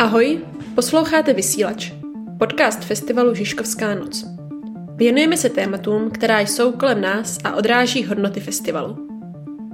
[0.00, 0.40] Ahoj,
[0.74, 1.92] posloucháte Vysílač,
[2.38, 4.24] podcast festivalu Žižkovská noc.
[4.96, 8.94] Věnujeme se tématům, která jsou kolem nás a odráží hodnoty festivalu.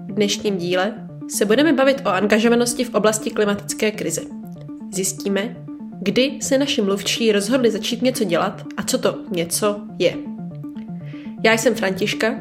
[0.09, 4.21] V dnešním díle se budeme bavit o angažovanosti v oblasti klimatické krize.
[4.93, 5.57] Zjistíme,
[6.01, 10.17] kdy se naši mluvčí rozhodli začít něco dělat a co to něco je.
[11.45, 12.35] Já jsem Františka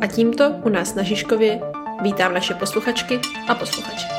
[0.00, 1.60] a tímto u nás na Žižkově
[2.02, 4.17] vítám naše posluchačky a posluchače.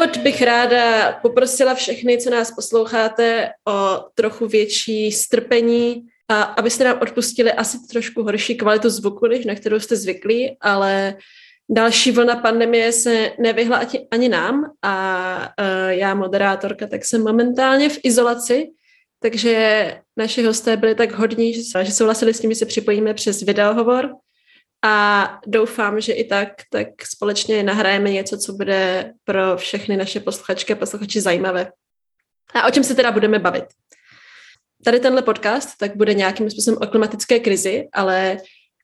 [0.00, 6.98] Úvod bych ráda poprosila všechny, co nás posloucháte, o trochu větší strpení a abyste nám
[7.02, 11.16] odpustili asi trošku horší kvalitu zvuku, než na kterou jste zvyklí, ale
[11.70, 17.98] další vlna pandemie se nevyhla ani nám a e, já, moderátorka, tak jsem momentálně v
[18.02, 18.70] izolaci,
[19.22, 24.10] takže naši hosté byli tak hodní, že souhlasili s tím, že se připojíme přes videohovor
[24.82, 30.72] a doufám, že i tak, tak společně nahrajeme něco, co bude pro všechny naše posluchačky
[30.72, 31.72] a posluchači zajímavé.
[32.54, 33.64] A o čem se teda budeme bavit?
[34.84, 38.38] Tady tenhle podcast tak bude nějakým způsobem o klimatické krizi, ale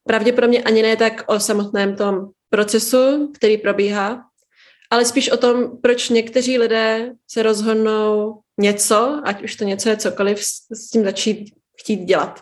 [0.04, 4.24] pravděpodobně ani ne tak o samotném tom procesu, který probíhá,
[4.90, 9.96] ale spíš o tom, proč někteří lidé se rozhodnou něco, ať už to něco je
[9.96, 10.38] cokoliv,
[10.72, 12.40] s tím začít chtít dělat.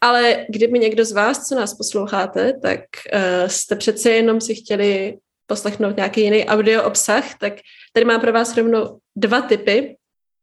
[0.00, 5.16] Ale kdyby někdo z vás, co nás posloucháte, tak uh, jste přece jenom si chtěli
[5.46, 7.52] poslechnout nějaký jiný audio obsah, tak
[7.92, 9.96] tady mám pro vás rovnou dva typy,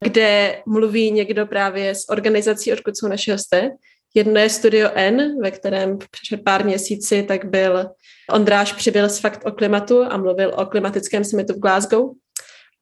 [0.03, 3.71] kde mluví někdo právě s organizací, odkud jsou naši hosté.
[4.15, 7.89] Jedno je Studio N, ve kterém před pár měsíci tak byl
[8.31, 12.09] Ondráš přibyl z Fakt o klimatu a mluvil o klimatickém summitu v Glasgow.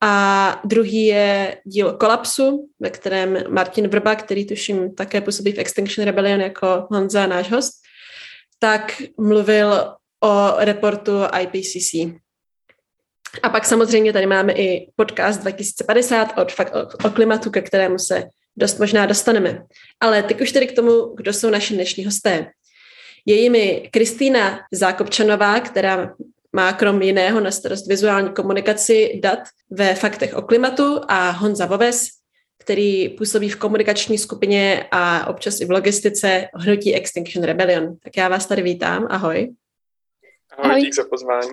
[0.04, 6.06] A druhý je díl Kolapsu, ve kterém Martin Vrba, který tuším také působí v Extinction
[6.06, 7.74] Rebellion jako Honza, náš host,
[8.60, 11.12] tak mluvil o reportu
[11.42, 11.94] IPCC.
[13.44, 18.24] A pak samozřejmě tady máme i podcast 2050 od o, o klimatu, ke kterému se
[18.58, 19.64] dost možná dostaneme.
[20.00, 22.52] Ale teď už tedy k tomu, kdo jsou naši dnešní hosté.
[23.26, 26.14] Je jimi Kristýna Zákopčanová, která
[26.54, 29.40] má krom jiného na starost vizuální komunikaci dat
[29.70, 32.08] ve faktech o klimatu a Honza Voves,
[32.58, 37.96] který působí v komunikační skupině a občas i v logistice hnutí Extinction Rebellion.
[38.04, 39.08] Tak já vás tady vítám.
[39.10, 39.54] Ahoj.
[40.58, 41.52] Ahoj, dík za pozvání.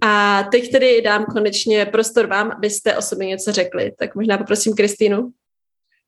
[0.00, 3.92] A teď tedy dám konečně prostor vám, abyste o sobě něco řekli.
[3.98, 5.30] Tak možná poprosím Kristýnu.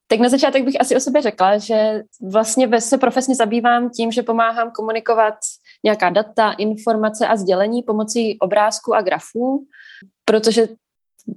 [0.06, 4.22] Tak na začátek bych asi o sobě řekla, že vlastně se profesně zabývám tím, že
[4.22, 5.34] pomáhám komunikovat
[5.84, 9.64] nějaká data, informace a sdělení pomocí obrázku a grafů,
[10.24, 10.68] protože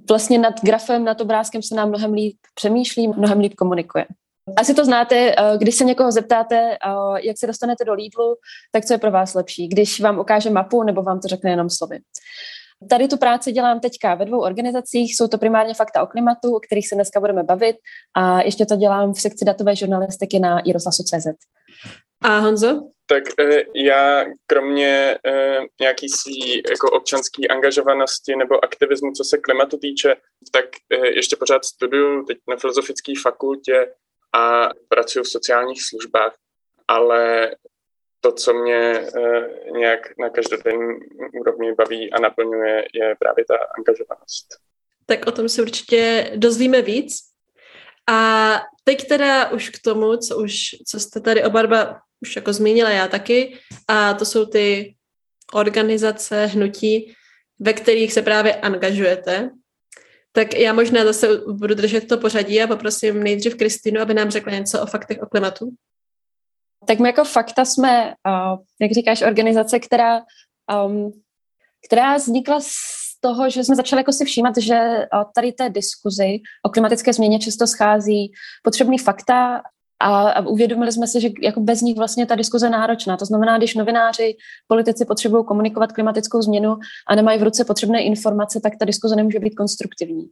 [0.08, 4.06] vlastně nad grafem, nad obrázkem se nám mnohem líp přemýšlí, mnohem líp komunikuje.
[4.56, 6.78] Asi to znáte, eh, když se někoho zeptáte, eh,
[7.22, 8.36] jak se dostanete do Lidlu,
[8.72, 11.70] tak co je pro vás lepší, když vám ukáže mapu nebo vám to řekne jenom
[11.70, 11.98] slovy.
[12.90, 16.60] Tady tu práci dělám teďka ve dvou organizacích, jsou to primárně fakta o klimatu, o
[16.60, 17.76] kterých se dneska budeme bavit
[18.16, 21.26] a ještě to dělám v sekci datové žurnalistiky na iroslasu.cz.
[22.22, 22.93] A Honzo?
[23.06, 29.78] Tak eh, já kromě eh, nějaký svý jako občanský angažovanosti nebo aktivismu, co se klimatu
[29.78, 30.16] týče,
[30.52, 33.94] tak eh, ještě pořád studuju teď na filozofické fakultě
[34.32, 36.34] a pracuji v sociálních službách,
[36.88, 37.50] ale
[38.20, 39.06] to, co mě
[39.72, 40.94] nějak na každodenní
[41.40, 44.46] úrovni baví a naplňuje, je právě ta angažovanost.
[45.06, 47.34] Tak o tom se určitě dozvíme víc.
[48.10, 48.50] A
[48.84, 50.54] teď teda už k tomu, co už,
[50.86, 53.58] co jste tady oba dva už jako zmínila, já taky,
[53.88, 54.94] a to jsou ty
[55.52, 57.14] organizace, hnutí,
[57.58, 59.50] ve kterých se právě angažujete.
[60.32, 64.52] Tak já možná zase budu držet to pořadí a poprosím nejdřív Kristýnu, aby nám řekla
[64.52, 65.70] něco o faktech o klimatu.
[66.86, 70.20] Tak my jako fakta jsme, uh, jak říkáš, organizace, která,
[70.86, 71.12] um,
[71.86, 72.74] která vznikla z
[73.20, 77.38] toho, že jsme začali jako si všímat, že uh, tady té diskuzi o klimatické změně
[77.38, 79.62] často schází potřebný fakta
[80.04, 83.16] a, a uvědomili jsme si, že jako bez nich vlastně ta diskuze náročná.
[83.16, 84.36] To znamená, když novináři,
[84.68, 86.76] politici potřebují komunikovat klimatickou změnu
[87.08, 90.24] a nemají v ruce potřebné informace, tak ta diskuze nemůže být konstruktivní.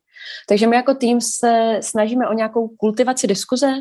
[0.49, 3.73] Takže my jako tým se snažíme o nějakou kultivaci diskuze,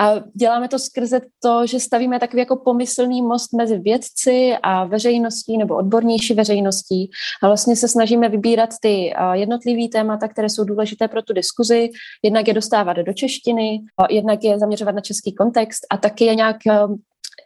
[0.00, 5.58] a děláme to skrze to, že stavíme takový jako pomyslný most mezi vědci a veřejností
[5.58, 7.10] nebo odbornější veřejností.
[7.42, 11.88] A vlastně se snažíme vybírat ty jednotlivý témata, které jsou důležité pro tu diskuzi,
[12.24, 16.56] jednak je dostávat do češtiny, jednak je zaměřovat na český kontext a taky je nějak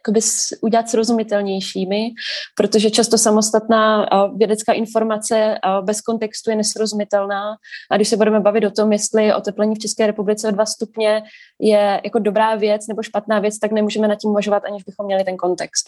[0.07, 0.19] jakoby
[0.61, 2.09] udělat srozumitelnějšími,
[2.55, 4.05] protože často samostatná
[4.37, 7.55] vědecká informace bez kontextu je nesrozumitelná
[7.91, 11.23] a když se budeme bavit o tom, jestli oteplení v České republice o dva stupně
[11.59, 15.23] je jako dobrá věc nebo špatná věc, tak nemůžeme nad tím uvažovat, aniž bychom měli
[15.23, 15.87] ten kontext.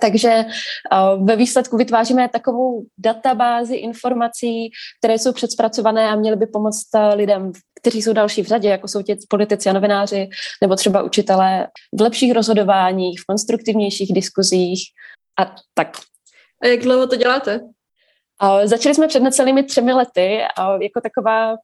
[0.00, 0.44] Takže
[1.22, 8.02] ve výsledku vytváříme takovou databázi informací, které jsou předspracované a měly by pomoct lidem, kteří
[8.02, 10.28] jsou další v řadě, jako jsou ti politici a novináři,
[10.62, 11.68] nebo třeba učitelé
[11.98, 14.82] v lepších rozhodováních, v konstruktivnějších diskuzích
[15.40, 15.96] a tak.
[16.62, 17.60] A jak dlouho to děláte?
[18.64, 21.56] Začali jsme před necelými třemi lety a jako taková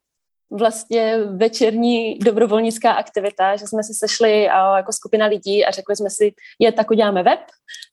[0.50, 4.42] vlastně večerní dobrovolnická aktivita, že jsme se sešli
[4.76, 7.40] jako skupina lidí a řekli jsme si, je, tak uděláme web,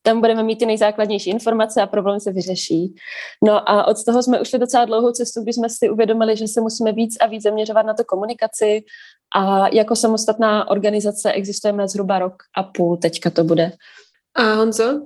[0.02, 2.96] tam budeme mít ty nejzákladnější informace a problém se vyřeší.
[3.44, 6.62] No a od toho jsme ušli docela dlouhou cestu, kdy jsme si uvědomili, že se
[6.62, 8.84] musíme víc a víc zaměřovat na to komunikaci
[9.36, 13.72] a jako samostatná organizace existujeme zhruba rok a půl, teďka to bude.
[14.36, 15.02] A Honzo,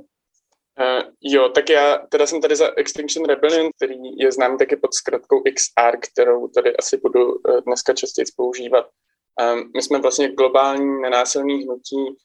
[0.79, 4.93] Uh, jo, tak já teda jsem tady za Extinction Rebellion, který je znám taky pod
[4.93, 8.89] zkratkou XR, kterou tady asi budu uh, dneska častěji používat.
[9.53, 12.17] Um, my jsme vlastně globální nenásilný hnutí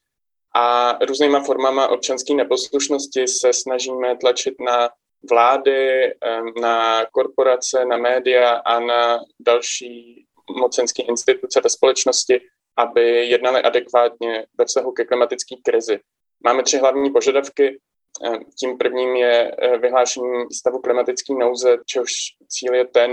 [0.55, 4.89] a různýma formama občanské neposlušnosti se snažíme tlačit na
[5.29, 10.25] vlády, um, na korporace, na média a na další
[10.59, 12.41] mocenské instituce ve společnosti,
[12.77, 15.99] aby jednali adekvátně ve vztahu ke klimatické krizi.
[16.43, 17.79] Máme tři hlavní požadavky.
[18.21, 22.11] Eh, tím prvním je eh, vyhlášení stavu klimatické nouze, čehož
[22.47, 23.11] cíl je ten,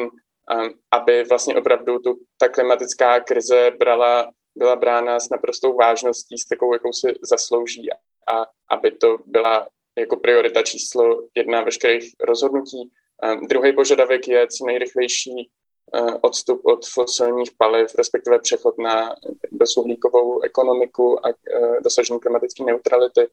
[0.53, 6.45] eh, aby vlastně opravdu tu, ta klimatická krize brala, byla brána s naprostou vážností, s
[6.45, 7.89] takovou, jakou si zaslouží
[8.33, 9.69] a aby to byla
[9.99, 12.91] jako priorita číslo jedna veškerých rozhodnutí.
[13.49, 15.51] Druhý požadavek je co nejrychlejší
[16.21, 19.15] odstup od fosilních paliv, respektive přechod na
[19.51, 21.29] bezuhlíkovou ekonomiku a
[21.85, 23.29] dosažení klimatické neutrality.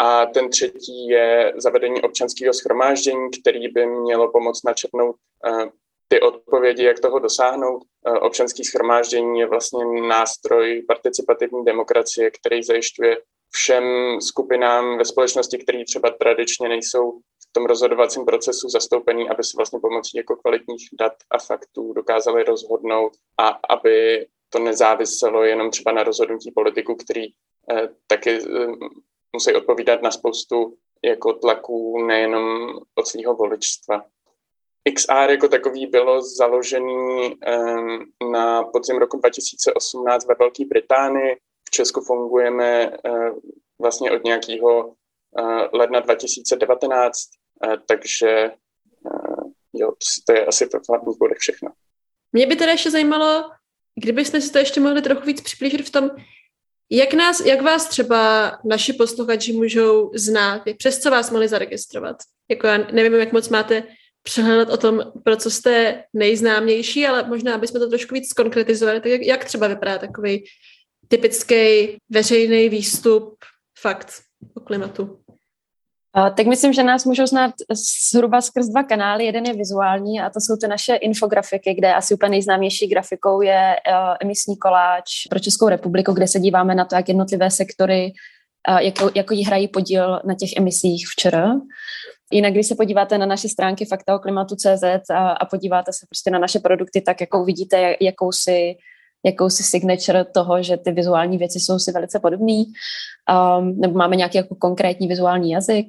[0.00, 5.16] A ten třetí je zavedení občanského schromáždění, který by mělo pomoct načetnout
[5.50, 5.64] uh,
[6.08, 7.82] ty odpovědi, jak toho dosáhnout.
[8.08, 13.16] Uh, občanský schromáždění je vlastně nástroj participativní demokracie, který zajišťuje
[13.50, 13.84] všem
[14.20, 19.80] skupinám ve společnosti, které třeba tradičně nejsou v tom rozhodovacím procesu zastoupený, aby se vlastně
[19.80, 26.02] pomocí jako kvalitních dat a faktů dokázali rozhodnout a aby to nezáviselo jenom třeba na
[26.02, 28.66] rozhodnutí politiku, který eh, taky eh,
[29.32, 34.04] musí odpovídat na spoustu jako tlaků nejenom od svého voličstva.
[34.94, 37.34] XR jako takový bylo založený
[38.32, 41.36] na podzim roku 2018 ve Velké Británii.
[41.68, 43.38] V Česku fungujeme uh,
[43.80, 44.94] vlastně od nějakého uh,
[45.72, 47.18] ledna 2019,
[47.66, 48.50] uh, takže
[49.72, 49.92] jo,
[50.26, 51.70] to je asi v hlavních bodech všechno.
[52.32, 53.50] Mě by teda ještě zajímalo,
[53.94, 56.10] kdybyste si to ještě mohli trochu víc přiblížit v tom,
[56.90, 60.62] jak, nás, jak vás třeba naši posluchači můžou znát?
[60.78, 62.16] Přes co vás mohli zaregistrovat?
[62.50, 63.82] Jako já nevím, jak moc máte
[64.22, 69.00] přehled o tom, pro co jste nejznámější, ale možná, aby jsme to trošku víc skonkretizovali,
[69.00, 70.44] tak jak, jak třeba vypadá takový
[71.08, 73.34] typický veřejný výstup
[73.78, 74.12] fakt
[74.54, 75.19] o klimatu?
[76.36, 77.54] Tak myslím, že nás můžou znát
[78.12, 79.24] zhruba skrz dva kanály.
[79.24, 83.76] Jeden je vizuální a to jsou ty naše infografiky, kde asi úplně nejznámější grafikou je
[83.88, 88.12] uh, emisní koláč pro Českou republiku, kde se díváme na to, jak jednotlivé sektory,
[88.70, 91.54] uh, jako, jako jí hrají podíl na těch emisích včera.
[92.32, 94.20] Jinak, když se podíváte na naše stránky fakta o
[95.14, 98.74] a, a podíváte se prostě na naše produkty, tak jako uvidíte jakousi
[99.24, 102.62] jakousi signature toho, že ty vizuální věci jsou si velice podobné,
[103.58, 105.86] um, nebo máme nějaký jako konkrétní vizuální jazyk.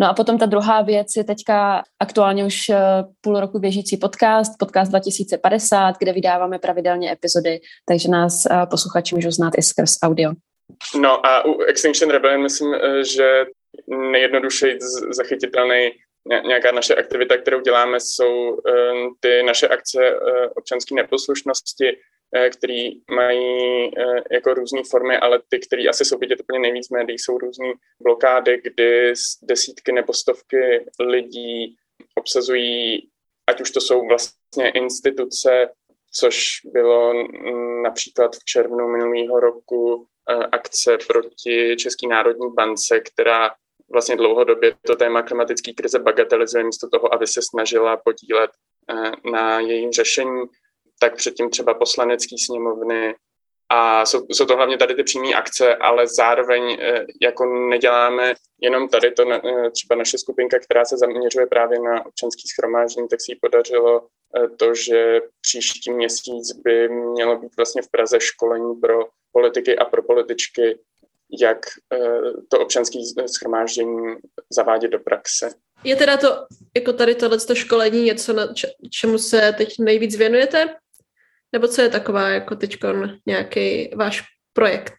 [0.00, 2.76] No a potom ta druhá věc je teďka aktuálně už uh,
[3.20, 9.30] půl roku běžící podcast, podcast 2050, kde vydáváme pravidelně epizody, takže nás uh, posluchači můžou
[9.30, 10.32] znát i skrz audio.
[11.00, 12.76] No a u Extinction Rebellion myslím, uh,
[13.06, 13.44] že
[14.10, 14.78] nejjednodušeji
[15.16, 15.90] zachytitelný
[16.46, 18.56] nějaká naše aktivita, kterou děláme, jsou
[19.20, 19.98] ty naše akce
[20.56, 22.11] občanské neposlušnosti, Eh,
[22.50, 27.18] který mají eh, jako různé formy, ale ty, které asi jsou vidět úplně nejvíc médií,
[27.18, 29.12] jsou různé blokády, kdy
[29.42, 31.76] desítky nebo stovky lidí
[32.14, 33.08] obsazují,
[33.46, 35.68] ať už to jsou vlastně instituce,
[36.14, 37.14] což bylo
[37.82, 43.50] například v červnu minulého roku eh, akce proti České národní bance, která
[43.92, 48.50] vlastně dlouhodobě to téma klimatické krize bagatelizuje místo toho, aby se snažila podílet
[49.32, 50.42] na jejím řešení
[51.02, 53.14] tak předtím třeba poslanecký sněmovny
[53.68, 58.88] a jsou, jsou to hlavně tady ty přímé akce, ale zároveň eh, jako neděláme jenom
[58.88, 63.38] tady to, eh, třeba naše skupinka, která se zaměřuje právě na občanský schromáždění, tak si
[63.42, 64.06] podařilo
[64.36, 69.84] eh, to, že příští měsíc by mělo být vlastně v Praze školení pro politiky a
[69.84, 70.78] pro političky
[71.40, 71.58] jak
[72.48, 74.16] to občanské schromáždění
[74.50, 75.54] zavádět do praxe.
[75.84, 76.28] Je teda to,
[76.76, 78.54] jako tady tohle školení něco, na
[78.90, 80.74] čemu se teď nejvíc věnujete?
[81.52, 82.78] Nebo co je taková jako teď
[83.26, 84.94] nějaký váš projekt?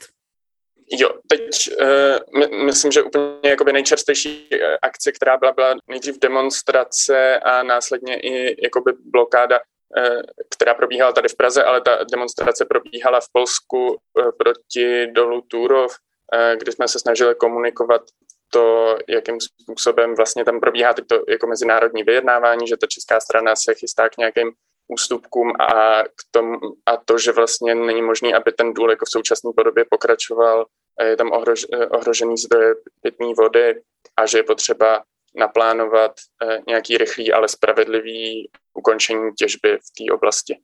[0.92, 1.50] Jo, teď
[1.82, 7.64] uh, my, myslím, že úplně jakoby nejčerstvější eh, akce, která byla, byla nejdřív demonstrace a
[7.64, 9.60] následně i jakoby blokáda,
[9.98, 10.22] uh,
[10.56, 15.92] která probíhala tady v Praze, ale ta demonstrace probíhala v Polsku uh, proti dolu Turov,
[15.92, 18.02] uh, kde jsme se snažili komunikovat
[18.50, 23.56] to, jakým způsobem vlastně tam probíhá teď to jako mezinárodní vyjednávání, že ta česká strana
[23.56, 24.52] se chystá k nějakým
[24.88, 29.10] ústupkům a, k tomu, a to, že vlastně není možné, aby ten důl jako v
[29.10, 30.66] současné podobě pokračoval,
[31.04, 33.82] je tam ohrož, ohrožený zdroje pitné vody
[34.18, 35.04] a že je potřeba
[35.36, 36.12] naplánovat
[36.44, 40.58] eh, nějaký rychlý, ale spravedlivý ukončení těžby v té oblasti.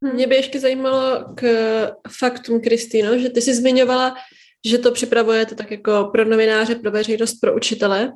[0.00, 1.46] Mě by ještě zajímalo k
[2.18, 4.16] faktům, Kristýno, že ty jsi zmiňovala,
[4.66, 8.12] že to připravujete tak jako pro novináře, pro veřejnost, pro učitele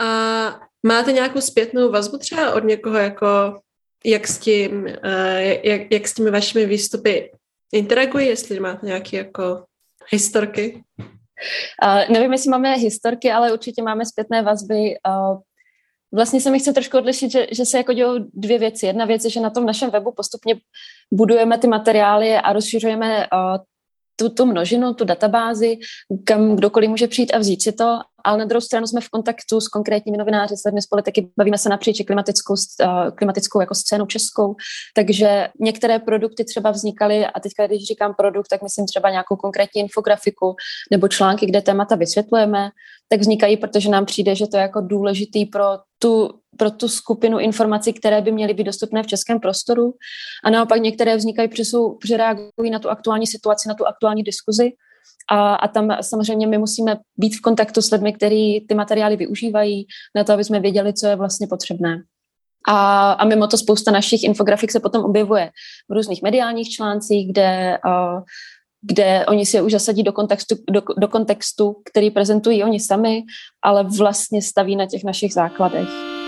[0.00, 3.26] a máte nějakou zpětnou vazbu třeba od někoho, jako
[4.04, 7.32] jak s tím, eh, jak, jak s těmi vašimi výstupy
[7.72, 9.64] interagují, jestli máte nějaké jako
[10.10, 10.84] historky?
[11.84, 14.94] Uh, nevím, jestli máme historky, ale určitě máme zpětné vazby.
[15.08, 15.40] Uh,
[16.12, 18.86] vlastně se mi chce trošku odlišit, že, že se jako dělou dvě věci.
[18.86, 20.54] Jedna věc je, že na tom našem webu postupně
[21.12, 23.56] budujeme ty materiály a rozšiřujeme uh,
[24.16, 25.78] tu, tu množinu, tu databázi,
[26.24, 29.60] kam kdokoliv může přijít a vzít si to, ale na druhou stranu jsme v kontaktu
[29.60, 34.06] s konkrétními novináři, s lidmi z politiky, bavíme se napříč klimatickou, uh, klimatickou jako scénu
[34.06, 34.54] českou,
[34.94, 39.80] takže některé produkty třeba vznikaly a teďka, když říkám produkt, tak myslím třeba nějakou konkrétní
[39.80, 40.54] infografiku
[40.90, 42.70] nebo články, kde témata vysvětlujeme,
[43.08, 45.64] tak vznikají, protože nám přijde, že to je jako důležitý pro
[45.98, 49.94] tu, pro tu skupinu informací, které by měly být dostupné v českém prostoru.
[50.44, 54.70] A naopak některé vznikají, protože reagují na tu aktuální situaci, na tu aktuální diskuzi.
[55.30, 59.86] A, a tam samozřejmě my musíme být v kontaktu s lidmi, kteří ty materiály využívají,
[60.16, 62.02] na to, aby jsme věděli, co je vlastně potřebné.
[62.68, 65.50] A, a mimo to spousta našich infografik se potom objevuje
[65.90, 68.22] v různých mediálních článcích, kde uh,
[68.82, 73.22] kde oni si je už zasadí do kontextu, do, do kontextu, který prezentují oni sami,
[73.64, 76.19] ale vlastně staví na těch našich základech.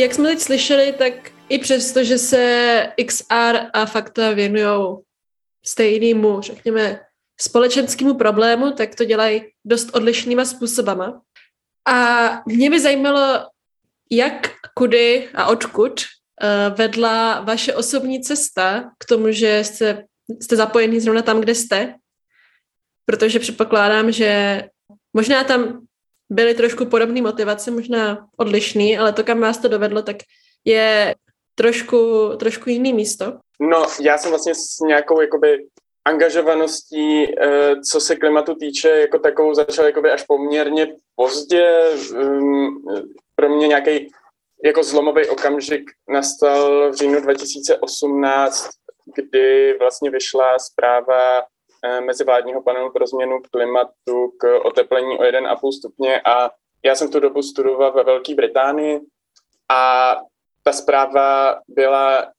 [0.00, 1.12] Jak jsme teď slyšeli, tak
[1.48, 4.96] i přesto, že se XR a fakta věnují
[5.66, 7.00] stejnému, řekněme,
[7.40, 11.22] společenskému problému, tak to dělají dost odlišnýma způsobama.
[11.88, 13.46] A mě by zajímalo,
[14.10, 20.04] jak, kudy a odkud uh, vedla vaše osobní cesta k tomu, že jste,
[20.42, 21.94] jste zapojený zrovna tam, kde jste,
[23.06, 24.62] protože předpokládám, že
[25.12, 25.86] možná tam
[26.30, 30.16] byly trošku podobné motivace, možná odlišný, ale to, kam vás to dovedlo, tak
[30.64, 31.14] je
[31.54, 33.32] trošku, trošku jiný místo.
[33.60, 35.66] No, já jsem vlastně s nějakou jakoby
[36.04, 41.68] angažovaností, eh, co se klimatu týče, jako takovou začal jakoby až poměrně pozdě.
[42.16, 42.68] Ehm,
[43.34, 44.08] pro mě nějaký
[44.64, 48.70] jako zlomový okamžik nastal v říjnu 2018,
[49.16, 51.42] kdy vlastně vyšla zpráva
[52.06, 56.50] mezivládního panelu pro změnu klimatu k oteplení o 1,5 stupně a
[56.84, 59.00] já jsem tu dobu studoval ve Velké Británii
[59.68, 60.16] a
[60.62, 62.32] ta zpráva byla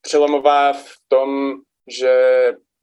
[0.00, 1.54] přelomová v tom,
[1.86, 2.16] že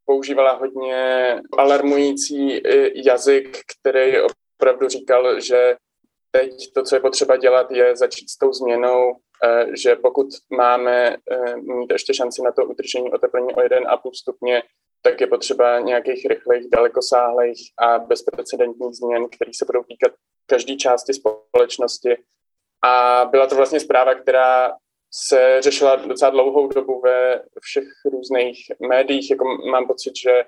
[0.05, 2.61] používala hodně alarmující
[3.05, 4.13] jazyk, který
[4.57, 5.75] opravdu říkal, že
[6.31, 11.15] teď to, co je potřeba dělat, je začít s tou změnou, eh, že pokud máme
[11.31, 14.63] eh, mít ještě šanci na to udržení oteplení o 1,5 stupně,
[15.01, 20.11] tak je potřeba nějakých rychlých, dalekosáhlých a bezprecedentních změn, které se budou týkat
[20.45, 22.17] každé části společnosti.
[22.83, 24.73] A byla to vlastně zpráva, která
[25.13, 28.57] se řešila docela dlouhou dobu ve všech různých
[28.89, 29.29] médiích.
[29.29, 30.43] Jako mám pocit, že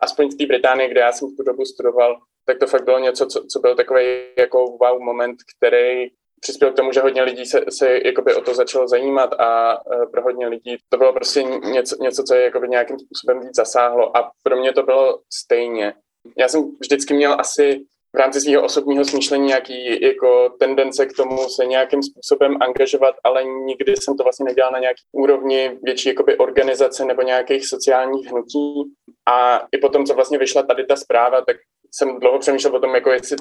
[0.00, 2.98] aspoň v té Británii, kde já jsem v tu dobu studoval, tak to fakt bylo
[2.98, 4.04] něco, co, co byl takový
[4.38, 8.54] jako wow moment, který přispěl k tomu, že hodně lidí se, se jakoby o to
[8.54, 12.68] začalo zajímat a uh, pro hodně lidí to bylo prostě něco, něco co je jakoby
[12.68, 15.94] nějakým způsobem víc zasáhlo a pro mě to bylo stejně.
[16.38, 21.48] Já jsem vždycky měl asi v rámci svého osobního smýšlení nějaký jako tendence k tomu
[21.48, 26.36] se nějakým způsobem angažovat, ale nikdy jsem to vlastně nedělal na nějaký úrovni větší jakoby
[26.36, 28.84] organizace nebo nějakých sociálních hnutí.
[29.28, 31.56] A i potom, co vlastně vyšla tady ta zpráva, tak
[31.94, 33.36] jsem dlouho přemýšlel o tom, jako jestli,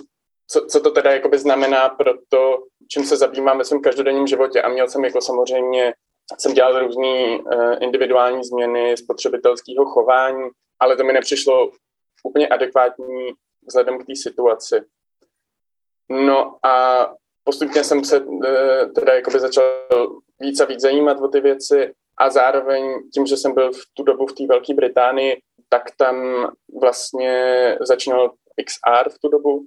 [0.47, 2.57] co, co to teda jakoby znamená pro to,
[2.91, 4.61] čím se zabývám ve svém každodenním životě.
[4.61, 5.93] A měl jsem jako samozřejmě,
[6.37, 11.71] jsem dělal různé uh, individuální změny spotřebitelského chování, ale to mi nepřišlo
[12.23, 13.31] úplně adekvátní
[13.67, 14.81] vzhledem k té situaci.
[16.09, 17.05] No a
[17.43, 19.63] postupně jsem se eh, teda jakoby začal
[20.39, 24.03] víc a víc zajímat o ty věci a zároveň tím, že jsem byl v tu
[24.03, 26.15] dobu v té Velké Británii, tak tam
[26.81, 27.33] vlastně
[27.81, 28.31] začínal
[28.65, 29.65] XR v tu dobu,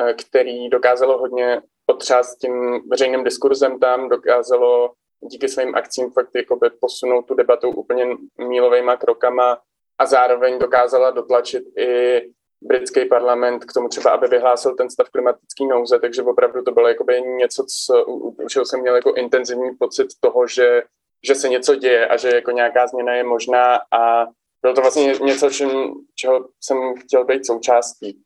[0.00, 6.70] eh, který dokázalo hodně potřást tím veřejným diskurzem tam, dokázalo díky svým akcím fakt jakoby
[6.80, 8.06] posunout tu debatu úplně
[8.48, 9.58] mílovými krokama
[9.98, 12.20] a zároveň dokázala dotlačit i
[12.62, 16.88] britský parlament k tomu třeba, aby vyhlásil ten stav klimatický nouze, takže opravdu to bylo
[16.88, 18.06] jakoby něco, co,
[18.48, 20.82] čeho jsem měl jako intenzivní pocit toho, že,
[21.26, 24.26] že se něco děje a že jako nějaká změna je možná a
[24.62, 25.70] bylo to vlastně něco, čím,
[26.14, 28.22] čeho jsem chtěl být součástí.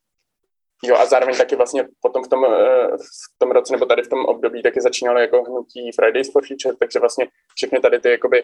[0.85, 4.09] Jo, a zároveň taky vlastně potom v tom, eh, v tom roce nebo tady v
[4.09, 8.43] tom období taky začínalo jako hnutí Fridays for Future, takže vlastně všechny tady ty jakoby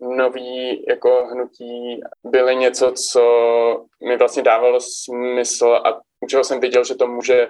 [0.00, 3.22] nový jako hnutí byly něco, co
[4.04, 7.48] mi vlastně dávalo smysl a u čeho jsem viděl, že to může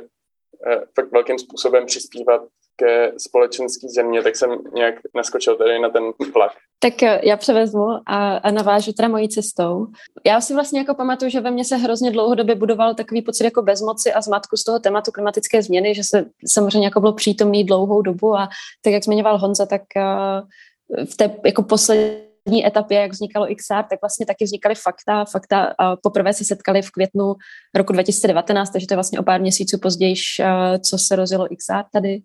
[0.67, 2.43] eh, fakt velkým způsobem přispívat
[2.77, 6.03] ke společenské země, tak jsem nějak naskočil tady na ten
[6.35, 6.53] vlak.
[6.79, 9.87] Tak eh, já převezmu a, a navážu teda mojí cestou.
[10.27, 13.63] Já si vlastně jako pamatuju, že ve mně se hrozně dlouhodobě budoval takový pocit jako
[13.63, 18.03] bezmoci a zmatku z toho tématu klimatické změny, že se samozřejmě jako bylo přítomný dlouhou
[18.03, 18.49] dobu a
[18.83, 24.01] tak, jak zmiňoval Honza, tak uh, v té jako poslední etapě, jak vznikalo XR, tak
[24.03, 25.25] vlastně taky vznikaly fakta.
[25.25, 27.35] Fakta poprvé se setkali v květnu
[27.75, 30.47] roku 2019, takže to je vlastně o pár měsíců později, uh,
[30.79, 32.19] co se rozjelo XR tady.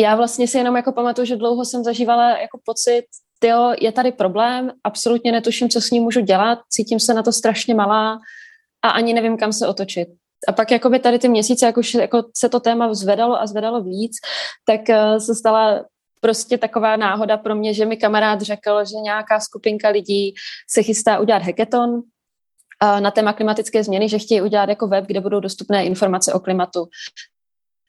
[0.00, 3.04] Já vlastně si jenom jako pamatuju, že dlouho jsem zažívala jako pocit,
[3.38, 7.32] tyjo, je tady problém, absolutně netuším, co s ním můžu dělat, cítím se na to
[7.32, 8.18] strašně malá
[8.82, 10.08] a ani nevím, kam se otočit.
[10.48, 13.82] A pak jakoby tady ty měsíce, jak už jako se to téma zvedalo a zvedalo
[13.82, 14.12] víc,
[14.64, 15.84] tak uh, se stala
[16.20, 20.34] prostě taková náhoda pro mě, že mi kamarád řekl, že nějaká skupinka lidí
[20.70, 22.02] se chystá udělat hackathon
[23.00, 26.86] na téma klimatické změny, že chtějí udělat jako web, kde budou dostupné informace o klimatu,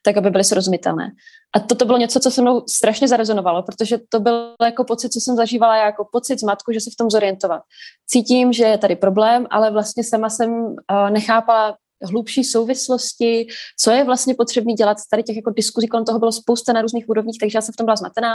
[0.02, 1.10] tak aby byly srozumitelné.
[1.56, 5.20] A toto bylo něco, co se mnou strašně zarezonovalo, protože to byl jako pocit, co
[5.20, 7.62] jsem zažívala jako pocit zmatku, že se v tom zorientovat.
[8.06, 10.74] Cítím, že je tady problém, ale vlastně sama jsem
[11.10, 13.46] nechápala, hlubší souvislosti,
[13.80, 14.96] co je vlastně potřebné dělat.
[15.10, 17.76] Tady těch jako diskuzí kolem toho bylo spousta na různých úrovních, takže já jsem v
[17.76, 18.34] tom byla zmatená.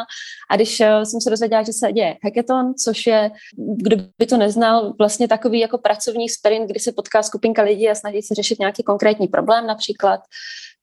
[0.51, 3.32] A když uh, jsem se dozvěděla, že se děje hackathon, což je,
[3.78, 7.95] kdo by to neznal, vlastně takový jako pracovní sprint, kdy se potká skupinka lidí a
[7.95, 10.19] snaží se řešit nějaký konkrétní problém například,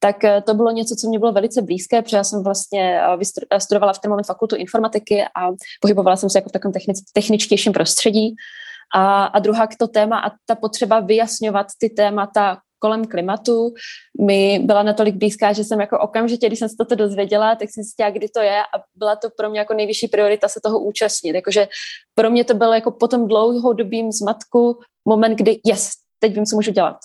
[0.03, 3.59] tak uh, to bylo něco, co mě bylo velice blízké, protože já jsem vlastně uh,
[3.59, 7.73] studovala v ten moment fakultu informatiky a pohybovala jsem se jako v takovém technic, techničtějším
[7.73, 8.35] prostředí.
[8.95, 13.75] A, a druhá to téma a ta potřeba vyjasňovat ty témata kolem klimatu
[14.21, 17.85] mi byla natolik blízká, že jsem jako okamžitě, když jsem se toto dozvěděla, tak jsem
[17.85, 21.35] si kdy to je a byla to pro mě jako nejvyšší priorita se toho účastnit.
[21.35, 21.69] Jakože
[22.15, 26.57] pro mě to bylo jako po tom dlouhodobým zmatku moment, kdy yes, teď vím, co
[26.57, 26.97] můžu dělat.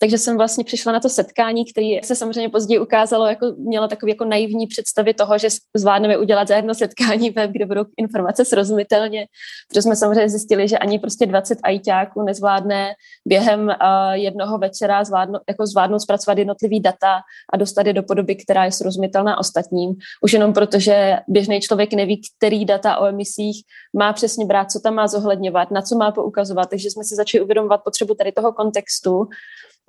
[0.00, 4.12] Takže jsem vlastně přišla na to setkání, které se samozřejmě později ukázalo, jako měla takový
[4.12, 9.26] jako naivní představy toho, že zvládneme udělat za jedno setkání web, kde budou informace srozumitelně,
[9.68, 12.94] protože jsme samozřejmě zjistili, že ani prostě 20 ajťáků nezvládne
[13.26, 13.74] během uh,
[14.12, 17.20] jednoho večera zvládnout, jako zvládnout zpracovat jednotlivý data
[17.52, 19.94] a dostat je do podoby, která je srozumitelná ostatním.
[20.22, 23.62] Už jenom proto, že běžný člověk neví, který data o emisích
[23.96, 26.70] má přesně brát, co tam má zohledňovat, na co má poukazovat.
[26.70, 29.28] Takže jsme si začali uvědomovat potřebu tady toho kontextu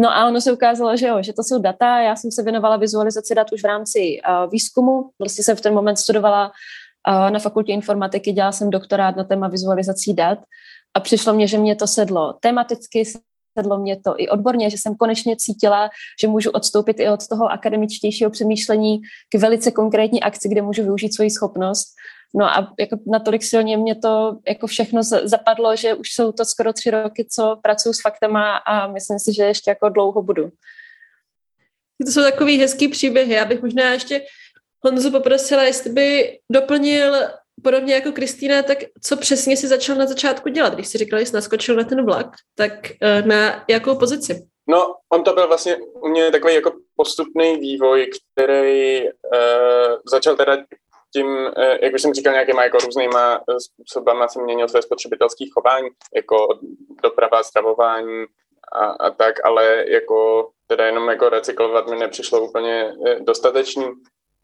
[0.01, 1.99] No a ono se ukázalo, že jo, že to jsou data.
[2.01, 5.09] Já jsem se věnovala vizualizaci dat už v rámci uh, výzkumu.
[5.19, 6.51] Vlastně jsem v ten moment studovala
[7.07, 10.39] uh, na fakultě informatiky, dělala jsem doktorát na téma vizualizací dat
[10.93, 13.03] a přišlo mě, že mě to sedlo tematicky,
[13.59, 15.89] sedlo mě to i odborně, že jsem konečně cítila,
[16.21, 19.01] že můžu odstoupit i od toho akademičtějšího přemýšlení
[19.35, 21.87] k velice konkrétní akci, kde můžu využít svoji schopnost
[22.35, 26.73] No a jako natolik silně mě to jako všechno zapadlo, že už jsou to skoro
[26.73, 30.49] tři roky, co pracuji s faktama a myslím si, že ještě jako dlouho budu.
[32.05, 33.33] To jsou takový hezký příběhy.
[33.33, 34.21] Já bych možná ještě
[34.81, 37.15] Honzu poprosila, jestli by doplnil
[37.63, 41.25] podobně jako Kristýna, tak co přesně si začal na začátku dělat, když si říkal, že
[41.25, 44.47] jsi naskočil na ten vlak, tak eh, na jakou pozici?
[44.69, 49.09] No, on to byl vlastně u mě takový jako postupný vývoj, který uh,
[50.11, 50.57] začal teda
[51.13, 55.45] tím, eh, jak už jsem říkal, nějakýma jako různýma eh, způsobama jsem měnil své spotřebitelské
[55.53, 56.47] chování, jako
[57.03, 58.25] doprava, stravování
[58.71, 63.85] a, a tak, ale jako teda jenom jako recyklovat mi nepřišlo úplně eh, dostatečný.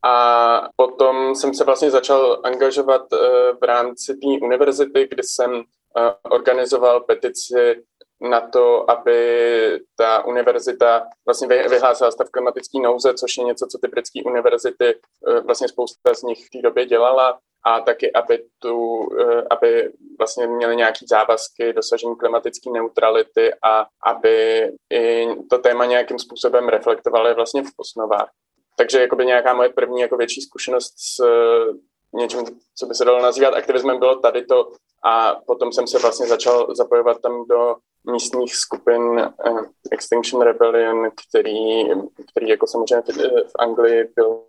[0.03, 3.01] A potom jsem se vlastně začal angažovat
[3.61, 5.63] v rámci té univerzity, kde jsem
[6.29, 7.83] organizoval petici
[8.29, 13.87] na to, aby ta univerzita vlastně vyhlásila stav klimatický nouze, což je něco, co ty
[13.87, 19.07] britské univerzity eh, vlastně spousta z nich v té době dělala a taky, aby, tu,
[19.19, 26.19] eh, aby vlastně měli nějaký závazky dosažení klimatické neutrality a aby i to téma nějakým
[26.19, 28.29] způsobem reflektovali vlastně v osnovách.
[28.77, 31.23] takže jakoby nějaká moje první jako větší zkušenost s
[32.13, 32.39] něčím,
[32.75, 34.71] co by se dalo nazývat aktivismem, bylo tady to
[35.03, 37.75] a potom jsem se vlastně začal zapojovat tam do
[38.11, 41.83] místních skupin uh, Extinction Rebellion, který,
[42.31, 43.01] který jako samozřejmě
[43.47, 44.41] v, Anglii byl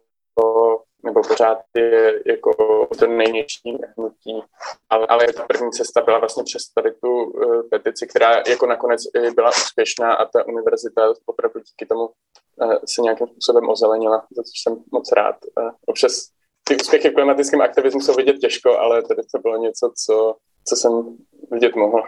[1.04, 2.52] nebo pořád je jako
[2.98, 4.42] to nejnější hnutí,
[4.90, 9.00] ale, ale ta první cesta byla vlastně přes tady tu uh, petici, která jako nakonec
[9.34, 14.62] byla úspěšná a ta univerzita opravdu díky tomu uh, se nějakým způsobem ozelenila, za což
[14.62, 15.36] jsem moc rád.
[15.58, 16.28] Uh, občas
[16.64, 20.76] ty úspěchy v klimatickém aktivismu jsou vidět těžko, ale tady to bylo něco, co, co
[20.76, 21.16] jsem
[21.50, 22.02] vidět mohl.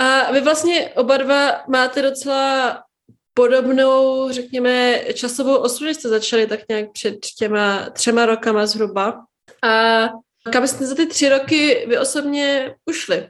[0.00, 2.82] A vy vlastně oba dva máte docela
[3.34, 9.24] podobnou, řekněme, časovou osu, že jste začali tak nějak před těma třema rokama zhruba.
[9.62, 10.08] A
[10.52, 13.28] kam jste za ty tři roky vy osobně ušli?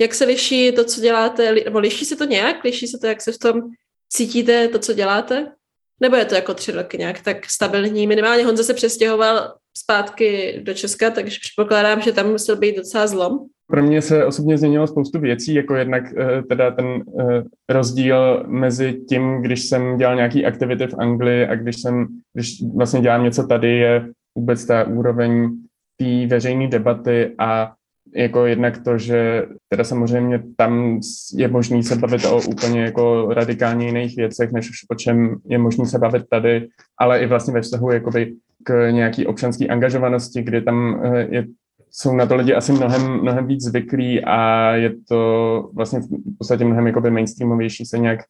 [0.00, 1.52] Jak se liší to, co děláte?
[1.52, 2.64] Nebo liší se to nějak?
[2.64, 3.62] Liší se to, jak se v tom
[4.08, 5.52] cítíte, to, co děláte?
[6.00, 8.06] Nebo je to jako tři roky nějak tak stabilní?
[8.06, 13.48] Minimálně Honza se přestěhoval zpátky do Česka, takže předpokládám, že tam musel být docela zlom.
[13.70, 18.92] Pro mě se osobně změnilo spoustu věcí, jako jednak eh, teda ten eh, rozdíl mezi
[19.08, 23.46] tím, když jsem dělal nějaký aktivity v Anglii a když jsem, když vlastně dělám něco
[23.46, 25.50] tady, je vůbec ta úroveň
[25.96, 27.72] té veřejné debaty a
[28.14, 31.00] jako jednak to, že teda samozřejmě tam
[31.34, 35.86] je možný se bavit o úplně jako radikálně jiných věcech, než o čem je možný
[35.86, 41.00] se bavit tady, ale i vlastně ve vztahu jakoby k nějaký občanské angažovanosti, kdy tam
[41.04, 41.44] eh, je,
[41.90, 46.64] jsou na to lidi asi mnohem, mnohem víc zvyklí a je to vlastně v podstatě
[46.64, 48.20] mnohem jakoby mainstreamovější se nějak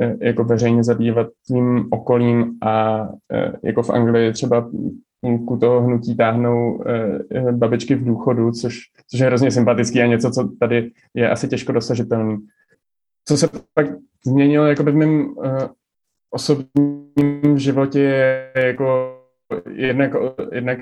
[0.00, 4.70] eh, jako veřejně zabývat tím okolím a eh, jako v Anglii třeba
[5.20, 6.84] půlku toho hnutí táhnou
[7.52, 8.78] babičky v důchodu, což,
[9.10, 12.38] což je hrozně sympatický a něco, co tady je asi těžko dosažitelný.
[13.24, 13.86] Co se pak
[14.26, 15.34] změnilo jako v mém
[16.30, 19.18] osobním životě je jako
[19.70, 20.10] jednak,
[20.52, 20.78] jednak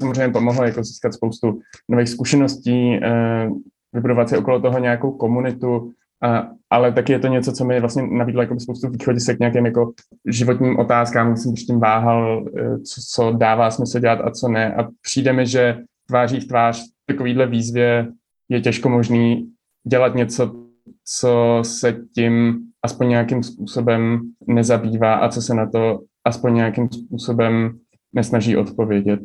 [0.00, 3.50] samozřejmě pomohlo jako získat spoustu nových zkušeností, eh,
[3.92, 8.02] vybudovat si okolo toho nějakou komunitu, a, ale taky je to něco, co mi vlastně
[8.02, 9.92] nabídlo jako spoustu východisek k nějakým jako
[10.26, 14.74] životním otázkám, jsem tím váhal, eh, co, co dává smysl dělat a co ne.
[14.74, 18.12] A přijde mi, že tváří v tvář takovýhle výzvě
[18.48, 19.50] je těžko možný
[19.88, 20.66] dělat něco,
[21.04, 27.78] co se tím aspoň nějakým způsobem nezabývá a co se na to aspoň nějakým způsobem
[28.12, 29.20] nesnaží odpovědět.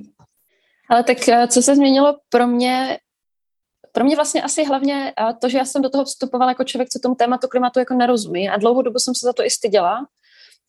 [0.89, 2.97] Ale tak eh, co se změnilo pro mě,
[3.91, 6.89] pro mě vlastně asi hlavně eh, to, že já jsem do toho vstupovala jako člověk,
[6.89, 10.07] co tomu tématu klimatu jako nerozumí a dlouhou dobu jsem se za to i styděla.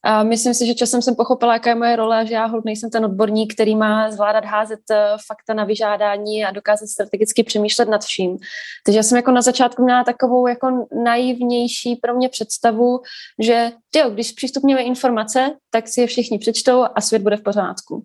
[0.05, 2.91] A myslím si, že časem jsem pochopila, jaká je moje role, že já hold nejsem
[2.91, 8.05] ten odborník, který má zvládat házet eh, fakta na vyžádání a dokázat strategicky přemýšlet nad
[8.05, 8.39] vším.
[8.87, 13.01] Takže já jsem jako na začátku měla takovou jako naivnější pro mě představu,
[13.43, 18.05] že tyjo, když přístupňujeme informace, tak si je všichni přečtou a svět bude v pořádku.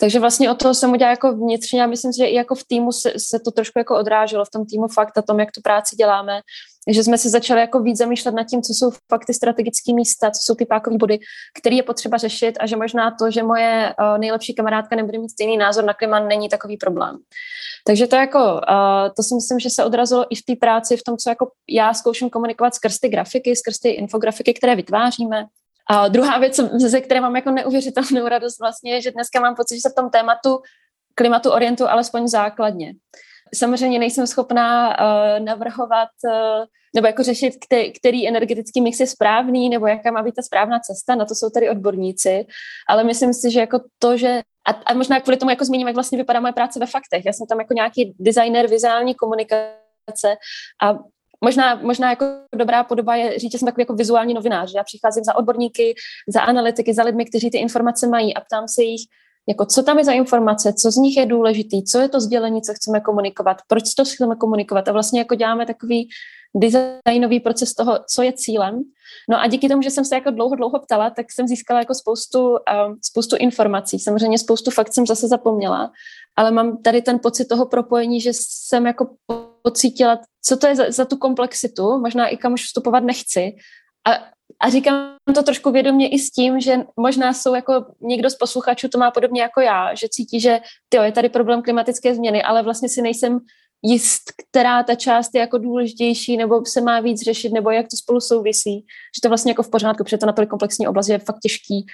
[0.00, 2.64] Takže vlastně o toho jsem udělala jako vnitřně a myslím si, že i jako v
[2.64, 5.60] týmu se, se to trošku jako odráželo v tom týmu fakt a tom, jak tu
[5.60, 6.40] práci děláme,
[6.88, 10.40] že jsme se začali jako víc zamýšlet nad tím, co jsou fakty strategické místa, co
[10.42, 11.18] jsou ty pákové body,
[11.58, 15.30] které je potřeba řešit a že možná to, že moje uh, nejlepší kamarádka nebude mít
[15.30, 17.18] stejný názor na klima, není takový problém.
[17.86, 21.02] Takže to jako, uh, to si myslím, že se odrazilo i v té práci, v
[21.02, 25.46] tom, co jako já zkouším komunikovat skrz ty grafiky, skrz ty infografiky, které vytváříme.
[25.90, 29.74] A druhá věc, ze které mám jako neuvěřitelnou radost vlastně, je, že dneska mám pocit,
[29.74, 30.58] že se v tom tématu
[31.14, 32.92] klimatu orientu alespoň základně.
[33.54, 39.68] Samozřejmě nejsem schopná uh, navrhovat uh, nebo jako řešit, který, který energetický mix je správný,
[39.68, 42.46] nebo jaká má být ta správná cesta, na to jsou tady odborníci,
[42.88, 45.96] ale myslím si, že jako to, že a, a možná kvůli tomu jako zmíním, jak
[45.96, 47.24] vlastně vypadá moje práce ve faktech.
[47.26, 50.36] Já jsem tam jako nějaký designer vizuální komunikace
[50.82, 50.98] a
[51.44, 54.84] možná, možná jako dobrá podoba je říct, že jsem takový jako vizuální novinář, že já
[54.84, 55.94] přicházím za odborníky,
[56.28, 59.00] za analytiky, za lidmi, kteří ty informace mají a ptám se jich,
[59.48, 62.62] jako co tam je za informace, co z nich je důležitý, co je to sdělení,
[62.62, 66.08] co chceme komunikovat, proč to chceme komunikovat a vlastně jako děláme takový
[66.56, 68.82] designový proces toho, co je cílem.
[69.30, 71.94] No a díky tomu, že jsem se jako dlouho, dlouho ptala, tak jsem získala jako
[71.94, 72.56] spoustu, uh,
[73.02, 73.98] spoustu informací.
[73.98, 75.92] Samozřejmě spoustu fakt jsem zase zapomněla,
[76.36, 79.10] ale mám tady ten pocit toho propojení, že jsem jako
[79.62, 83.56] pocítila, co to je za, za tu komplexitu, možná i kam už vstupovat nechci.
[84.08, 88.34] A, a říkám to trošku vědomě i s tím, že možná jsou jako někdo z
[88.34, 92.42] posluchačů to má podobně jako já, že cítí, že tyjo, je tady problém klimatické změny,
[92.42, 93.40] ale vlastně si nejsem
[93.82, 97.96] jist, která ta část je jako důležitější, nebo se má víc řešit, nebo jak to
[97.96, 98.86] spolu souvisí.
[99.16, 101.86] Že to vlastně jako v pořádku, protože to na tolik komplexní oblast je fakt těžký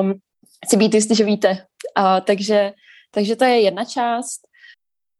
[0.00, 0.14] um,
[0.68, 1.50] si být jistý, že víte.
[1.50, 2.72] Uh, takže,
[3.10, 4.40] takže to je jedna část.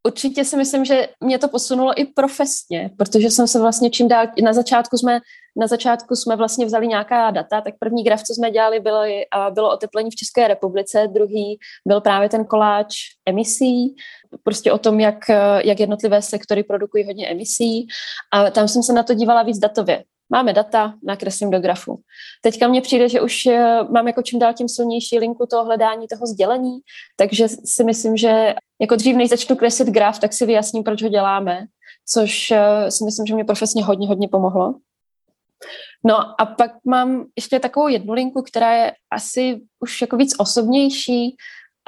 [0.07, 4.27] Určitě si myslím, že mě to posunulo i profesně, protože jsem se vlastně čím dál,
[4.43, 5.19] na začátku jsme
[5.59, 9.03] na začátku jsme vlastně vzali nějaká data, tak první graf, co jsme dělali, bylo,
[9.49, 12.95] bylo oteplení v České republice, druhý byl právě ten koláč
[13.25, 13.95] emisí,
[14.43, 15.29] prostě o tom, jak,
[15.65, 17.87] jak jednotlivé sektory produkují hodně emisí
[18.33, 20.03] a tam jsem se na to dívala víc datově.
[20.31, 21.99] Máme data, nakreslím do grafu.
[22.41, 26.07] Teďka mně přijde, že už eh, mám jako čím dál tím silnější linku toho hledání,
[26.07, 26.79] toho sdělení,
[27.15, 31.09] takže si myslím, že jako dřív, než začnu kreslit graf, tak si vyjasním, proč ho
[31.09, 31.65] děláme,
[32.13, 34.73] což eh, si myslím, že mě profesně hodně, hodně pomohlo.
[36.05, 41.35] No a pak mám ještě takovou jednu linku, která je asi už jako víc osobnější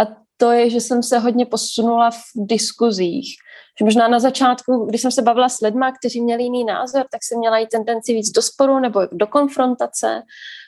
[0.02, 3.36] a to je, že jsem se hodně posunula v diskuzích.
[3.80, 7.24] Že možná na začátku, když jsem se bavila s lidmi, kteří měli jiný názor, tak
[7.24, 10.22] jsem měla i tendenci víc do sporu nebo do konfrontace,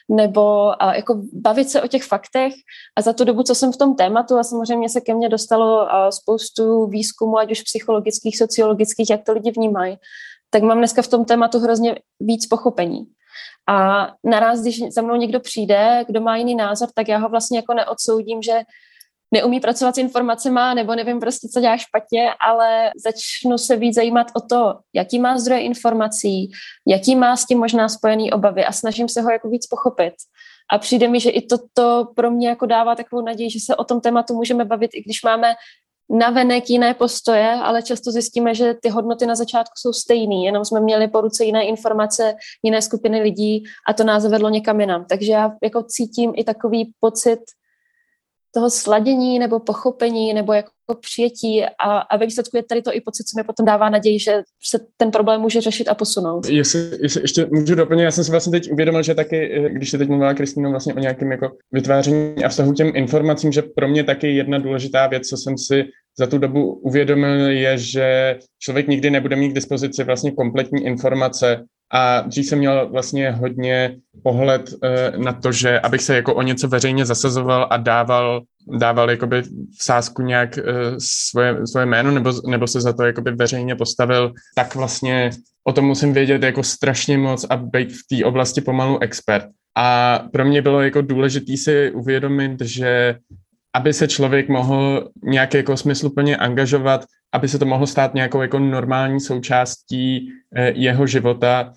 [0.08, 2.52] nebo a jako bavit se o těch faktech.
[2.96, 5.88] A za tu dobu, co jsem v tom tématu, a samozřejmě se ke mně dostalo
[6.10, 9.96] spoustu výzkumů, ať už psychologických, sociologických, jak to lidi vnímají,
[10.54, 13.04] tak mám dneska v tom tématu hrozně víc pochopení.
[13.68, 17.58] A naraz, když za mnou někdo přijde, kdo má jiný názor, tak já ho vlastně
[17.58, 18.60] jako neodsoudím, že
[19.34, 24.26] neumí pracovat s informacemi, nebo nevím prostě, co dělá špatně, ale začnu se víc zajímat
[24.36, 26.50] o to, jaký má zdroje informací,
[26.88, 30.14] jaký má s tím možná spojený obavy a snažím se ho jako víc pochopit.
[30.72, 33.84] A přijde mi, že i toto pro mě jako dává takovou naději, že se o
[33.84, 35.54] tom tématu můžeme bavit, i když máme
[36.10, 40.80] navenek jiné postoje, ale často zjistíme, že ty hodnoty na začátku jsou stejné, jenom jsme
[40.80, 45.04] měli po ruce jiné informace, jiné skupiny lidí a to nás zavedlo někam jinam.
[45.04, 47.40] Takže já jako cítím i takový pocit
[48.54, 53.00] toho sladění nebo pochopení nebo jako přijetí a, a ve výsledku je tady to i
[53.00, 56.46] pocit, co mi potom dává naději, že se ten problém může řešit a posunout.
[56.48, 59.90] Jestli, jestli ještě můžu doplnit, já jsem si vlastně teď uvědomil, že taky, eh, když
[59.90, 63.88] se teď mluvila Kristýna vlastně o nějakém jako vytváření a vztahu těm informacím, že pro
[63.88, 65.84] mě taky jedna důležitá věc, co jsem si
[66.18, 71.64] za tu dobu uvědomil, je, že člověk nikdy nebude mít k dispozici vlastně kompletní informace
[71.94, 76.42] a dřív jsem měl vlastně hodně pohled uh, na to, že abych se jako o
[76.42, 78.42] něco veřejně zasazoval a dával,
[78.78, 83.32] dával jakoby v sázku nějak uh, svoje, svoje jméno nebo, nebo se za to jakoby
[83.32, 85.30] veřejně postavil, tak vlastně
[85.64, 89.44] o tom musím vědět jako strašně moc a být v té oblasti pomalu expert.
[89.76, 93.16] A pro mě bylo jako důležité si uvědomit, že
[93.74, 98.58] aby se člověk mohl nějak jako smysluplně angažovat, aby se to mohlo stát nějakou jako
[98.58, 101.72] normální součástí eh, jeho života,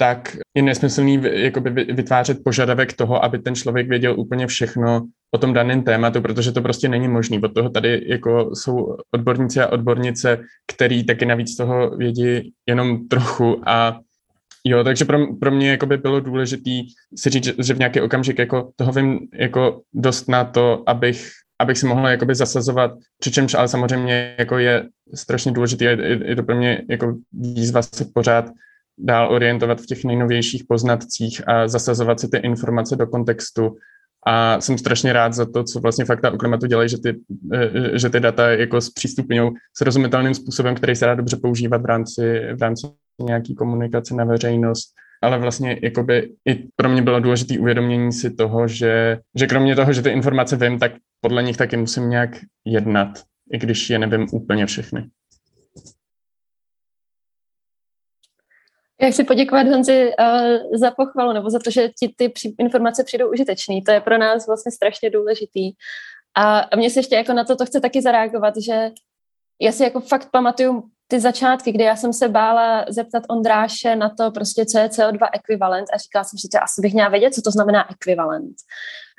[0.00, 5.52] tak je nesmyslný jakoby vytvářet požadavek toho, aby ten člověk věděl úplně všechno o tom
[5.52, 7.38] daném tématu, protože to prostě není možné.
[7.44, 10.38] Od toho tady jako jsou odborníci a odbornice,
[10.72, 14.00] který taky navíc toho vědí jenom trochu a
[14.64, 16.70] Jo, takže pro, pro mě jako by bylo důležité
[17.16, 21.78] si říct, že v nějaký okamžik jako toho vím jako dost na to, abych, abych
[21.78, 26.42] si mohl jakoby zasazovat, přičemž ale samozřejmě jako je strašně důležité, je, je, je to
[26.42, 28.44] pro mě jako výzva se pořád
[29.02, 33.76] dál orientovat v těch nejnovějších poznatcích a zasazovat si ty informace do kontextu.
[34.26, 37.20] A jsem strašně rád za to, co vlastně fakta o klimatu dělají, že ty,
[37.54, 42.40] eh, že ty data jako zpřístupňují srozumitelným způsobem, který se dá dobře používat v rámci,
[42.58, 42.86] v rámci
[43.20, 44.94] nějaký komunikace na veřejnost.
[45.22, 49.92] Ale vlastně jakoby i pro mě bylo důležité uvědomění si toho, že, že kromě toho,
[49.92, 52.30] že ty informace vím, tak podle nich taky musím nějak
[52.64, 53.08] jednat,
[53.52, 55.08] i když je nevím úplně všechny.
[59.02, 63.30] Já chci poděkovat Honzi uh, za pochvalu, nebo za to, že ti ty informace přijdou
[63.30, 63.82] užitečný.
[63.82, 65.72] To je pro nás vlastně strašně důležitý.
[66.36, 68.90] A, mně se ještě jako na to, to chce taky zareagovat, že
[69.60, 74.08] já si jako fakt pamatuju ty začátky, kdy já jsem se bála zeptat Ondráše na
[74.08, 77.34] to prostě, co je CO2 ekvivalent a říkala jsem si, že asi bych měla vědět,
[77.34, 78.56] co to znamená ekvivalent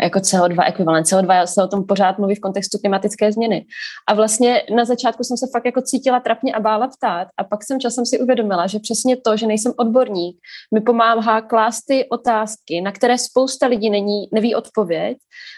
[0.01, 1.07] jako CO2 ekvivalent.
[1.07, 3.65] CO2 se o tom pořád mluví v kontextu klimatické změny.
[4.07, 7.63] A vlastně na začátku jsem se fakt jako cítila trapně a bála ptát a pak
[7.63, 10.37] jsem časem si uvědomila, že přesně to, že nejsem odborník,
[10.73, 15.17] mi pomáhá klást ty otázky, na které spousta lidí není, neví odpověď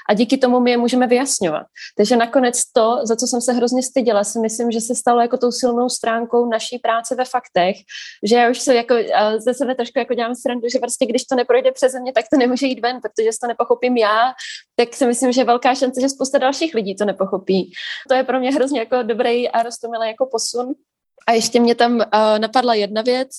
[0.10, 1.66] a díky tomu my je můžeme vyjasňovat.
[1.98, 5.38] Takže nakonec to, za co jsem se hrozně styděla, si myslím, že se stalo jako
[5.38, 7.76] tou silnou stránkou naší práce ve faktech,
[8.24, 8.96] že já už se jako
[9.38, 12.40] ze sebe trošku jako dělám srandu, že prostě když to neprojde přeze mě, tak to
[12.40, 14.33] nemůže jít ven, protože to nepochopím já
[14.76, 17.72] tak si myslím, že je velká šance, že spousta dalších lidí to nepochopí.
[18.08, 20.74] To je pro mě hrozně jako dobrý a rostomilý jako posun.
[21.28, 22.04] A ještě mě tam uh,
[22.40, 23.30] napadla jedna věc,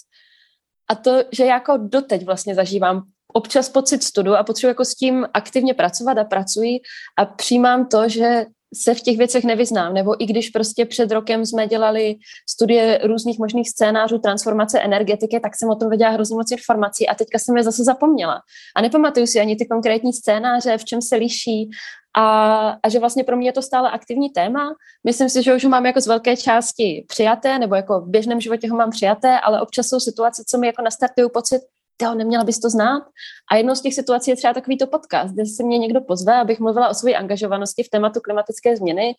[0.89, 3.03] a to, že jako doteď vlastně zažívám
[3.33, 6.81] občas pocit studu a potřebuji jako s tím aktivně pracovat a pracuji
[7.19, 11.47] a přijímám to, že se v těch věcech nevyznám, nebo i když prostě před rokem
[11.47, 12.17] jsme dělali
[12.51, 17.15] studie různých možných scénářů transformace energetiky, tak jsem o tom věděla hrozně moc informací a
[17.15, 18.41] teďka jsem je zase zapomněla.
[18.77, 21.71] A nepamatuju si ani ty konkrétní scénáře, v čem se liší
[22.17, 24.75] a, a že vlastně pro mě je to stále aktivní téma.
[25.05, 28.41] Myslím si, že už ho mám jako z velké části přijaté, nebo jako v běžném
[28.41, 31.61] životě ho mám přijaté, ale občas jsou situace, co mi jako nastartují pocit,
[32.03, 33.03] jo, neměla bys to znát.
[33.51, 36.61] A jednou z těch situací je třeba takovýto podcast, kde se mě někdo pozve, abych
[36.61, 39.15] mluvila o své angažovanosti v tématu klimatické změny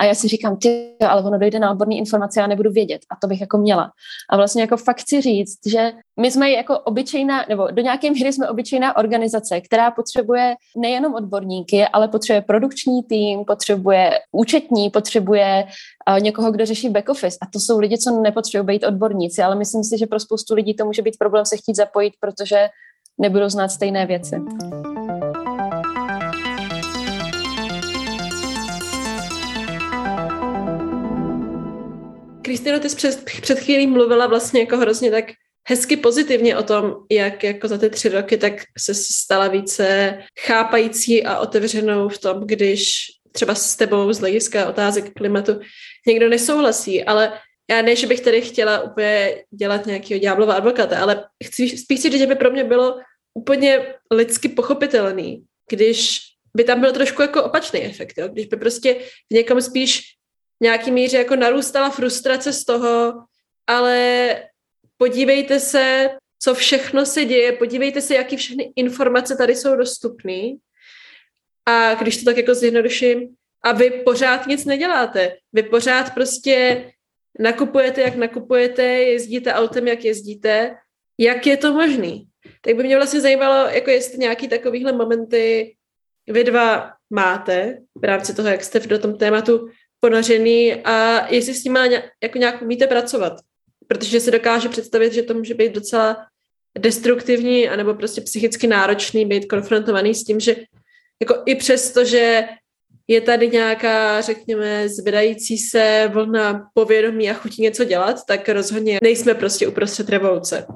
[0.00, 3.16] a já si říkám, ty, ale ono dojde na odborné informace, já nebudu vědět a
[3.22, 3.90] to bych jako měla.
[4.30, 8.32] A vlastně jako fakt si říct, že my jsme jako obyčejná, nebo do nějaké míry
[8.32, 15.64] jsme obyčejná organizace, která potřebuje nejenom odborníky, ale potřebuje produkční tým, potřebuje účetní, potřebuje
[16.08, 17.38] uh, někoho, kdo řeší back office.
[17.42, 20.74] A to jsou lidi, co nepotřebují být odborníci, ale myslím si, že pro spoustu lidí
[20.74, 22.68] to může být problém se chtít zapojit, protože
[23.18, 24.36] nebudou znát stejné věci.
[32.44, 35.24] Kristýno, ty jsi před, před chvílí mluvila vlastně jako hrozně tak
[35.68, 41.24] hezky pozitivně o tom, jak jako za ty tři roky tak se stala více chápající
[41.24, 45.60] a otevřenou v tom, když třeba s tebou z hlediska otázek klimatu
[46.06, 47.32] někdo nesouhlasí, ale
[47.70, 52.18] já ne, že bych tady chtěla úplně dělat nějakého ďáblova advokáta, ale chci, spíš si
[52.18, 52.98] že by pro mě bylo
[53.34, 56.20] úplně lidsky pochopitelný, když
[56.56, 58.28] by tam byl trošku jako opačný efekt, jo?
[58.28, 58.94] když by prostě
[59.30, 60.02] v někom spíš
[60.64, 63.12] nějaký míře jako narůstala frustrace z toho,
[63.66, 63.98] ale
[64.96, 70.56] podívejte se, co všechno se děje, podívejte se, jaký všechny informace tady jsou dostupné.
[71.66, 75.36] A když to tak jako zjednoduším, a vy pořád nic neděláte.
[75.52, 76.84] Vy pořád prostě
[77.38, 80.76] nakupujete, jak nakupujete, jezdíte autem, jak jezdíte.
[81.18, 82.24] Jak je to možný?
[82.60, 85.74] Tak by mě vlastně zajímalo, jako jestli nějaký takovýhle momenty
[86.28, 89.68] vy dva máte v rámci toho, jak jste v tom tématu
[90.04, 91.78] ponořený a jestli s nimi
[92.22, 93.32] jako nějak umíte pracovat.
[93.86, 96.26] Protože si dokáže představit, že to může být docela
[96.78, 100.56] destruktivní anebo prostě psychicky náročný být konfrontovaný s tím, že
[101.20, 102.48] jako i přesto, že
[103.08, 109.34] je tady nějaká, řekněme, zvedající se vlna povědomí a chutí něco dělat, tak rozhodně nejsme
[109.34, 110.66] prostě uprostřed revoluce.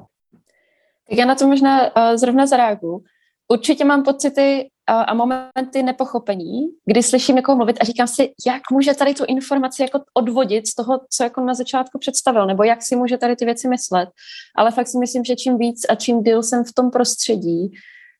[1.09, 3.03] Tak já na to možná uh, zrovna zareaguju.
[3.47, 8.93] Určitě mám pocity a, momenty nepochopení, kdy slyším někoho mluvit a říkám si, jak může
[8.93, 12.95] tady tu informaci jako odvodit z toho, co jako na začátku představil, nebo jak si
[12.95, 14.09] může tady ty věci myslet.
[14.55, 17.71] Ale fakt si myslím, že čím víc a čím díl jsem v tom prostředí,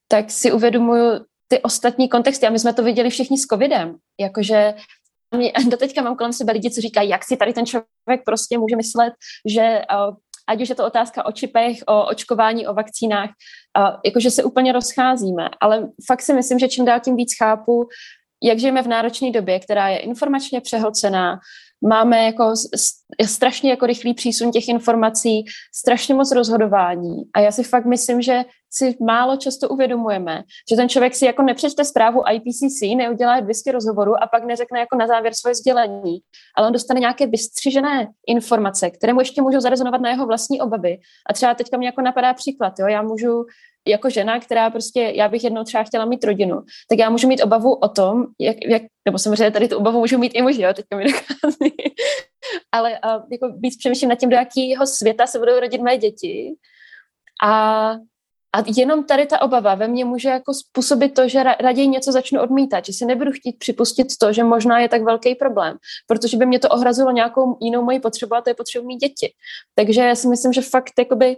[0.07, 2.47] tak si uvědomuju ty ostatní kontexty.
[2.47, 4.73] A my jsme to viděli všichni s covidem, jakože
[5.69, 8.75] do teďka mám kolem sebe lidi, co říkají, jak si tady ten člověk prostě může
[8.75, 9.13] myslet,
[9.45, 9.81] že
[10.49, 13.29] ať už je to otázka o čipech, o očkování, o vakcínách,
[14.05, 15.49] jakože se úplně rozcházíme.
[15.61, 17.87] Ale fakt si myslím, že čím dál tím víc chápu,
[18.43, 21.39] jak žijeme v náročné době, která je informačně přehocená,
[21.87, 22.53] máme jako
[23.25, 28.43] strašně jako rychlý přísun těch informací, strašně moc rozhodování a já si fakt myslím, že
[28.73, 34.23] si málo často uvědomujeme, že ten člověk si jako nepřečte zprávu IPCC, neudělá 200 rozhovorů
[34.23, 36.19] a pak neřekne jako na závěr svoje sdělení,
[36.57, 40.97] ale on dostane nějaké vystřižené informace, které mu ještě můžou zarezonovat na jeho vlastní obavy.
[41.29, 42.87] A třeba teďka mě jako napadá příklad, jo?
[42.87, 43.45] já můžu
[43.89, 47.43] jako žena, která prostě, já bych jednou třeba chtěla mít rodinu, tak já můžu mít
[47.43, 50.73] obavu o tom, jak, jak nebo samozřejmě tady tu obavu můžu mít i muži, jo,
[50.73, 51.73] teďka mi dochází,
[52.71, 56.55] ale uh, jako víc přemýšlím nad tím, do jakého světa se budou rodit moje děti
[57.43, 57.95] a
[58.55, 62.41] a jenom tady ta obava ve mně může jako způsobit to, že raději něco začnu
[62.41, 66.45] odmítat, že si nebudu chtít připustit to, že možná je tak velký problém, protože by
[66.45, 69.33] mě to ohrazilo nějakou jinou moji potřebu a to je potřebu mít děti.
[69.75, 71.35] Takže já si myslím, že fakt jakoby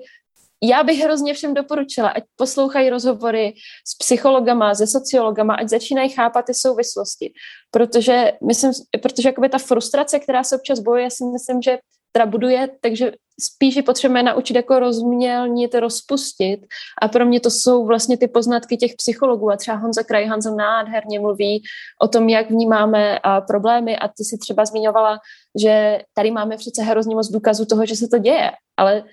[0.63, 3.53] já bych hrozně všem doporučila, ať poslouchají rozhovory
[3.87, 7.33] s psychologama, se sociologama, ať začínají chápat ty souvislosti.
[7.71, 8.71] Protože myslím,
[9.01, 11.77] protože jakoby ta frustrace, která se občas bojuje, si myslím, že
[12.11, 16.59] teda buduje, takže spíš je potřebujeme naučit jako rozmělnit, rozpustit.
[17.01, 19.51] A pro mě to jsou vlastně ty poznatky těch psychologů.
[19.51, 21.63] A třeba Honza Krajhanzel nádherně mluví
[22.01, 23.97] o tom, jak vnímáme a problémy.
[23.97, 25.19] A ty si třeba zmiňovala,
[25.61, 29.03] že tady máme přece hrozně moc důkazů toho, že se to děje, ale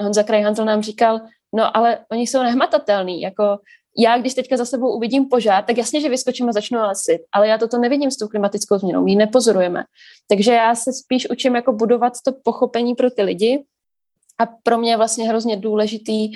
[0.00, 1.20] Honza Krajhanzel nám říkal,
[1.54, 3.58] no ale oni jsou nehmatatelný, jako
[3.98, 7.48] já, když teďka za sebou uvidím požár, tak jasně, že vyskočím a začnu lesit, ale
[7.48, 9.84] já toto nevidím s tou klimatickou změnou, my ji nepozorujeme.
[10.28, 13.64] Takže já se spíš učím jako budovat to pochopení pro ty lidi
[14.38, 16.30] a pro mě je vlastně hrozně důležitý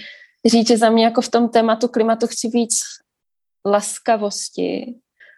[0.46, 2.74] říct, že za mě jako v tom tématu klimatu chci víc
[3.66, 4.94] laskavosti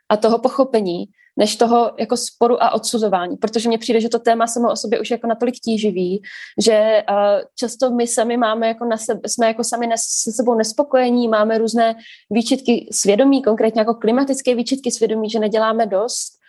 [0.09, 1.05] a toho pochopení,
[1.37, 5.01] než toho jako sporu a odsuzování, protože mně přijde, že to téma samo o sobě
[5.01, 6.23] už jako natolik tíživý,
[6.59, 7.17] že uh,
[7.59, 11.59] často my sami máme jako na sebe, jsme jako sami nes, se sebou nespokojení, máme
[11.59, 11.95] různé
[12.31, 16.43] výčitky svědomí, konkrétně jako klimatické výčitky svědomí, že neděláme dost.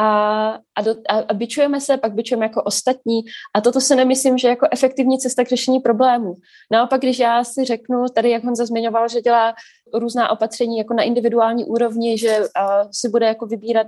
[0.00, 3.20] A, a, do, a, a byčujeme se, pak byčujeme jako ostatní.
[3.54, 6.34] A toto se nemyslím, že jako efektivní cesta k řešení problému.
[6.72, 9.54] Naopak, když já si řeknu, tady jak Honza zmiňoval, že dělá
[9.94, 12.46] různá opatření jako na individuální úrovni, že uh,
[12.92, 13.86] si bude jako vybírat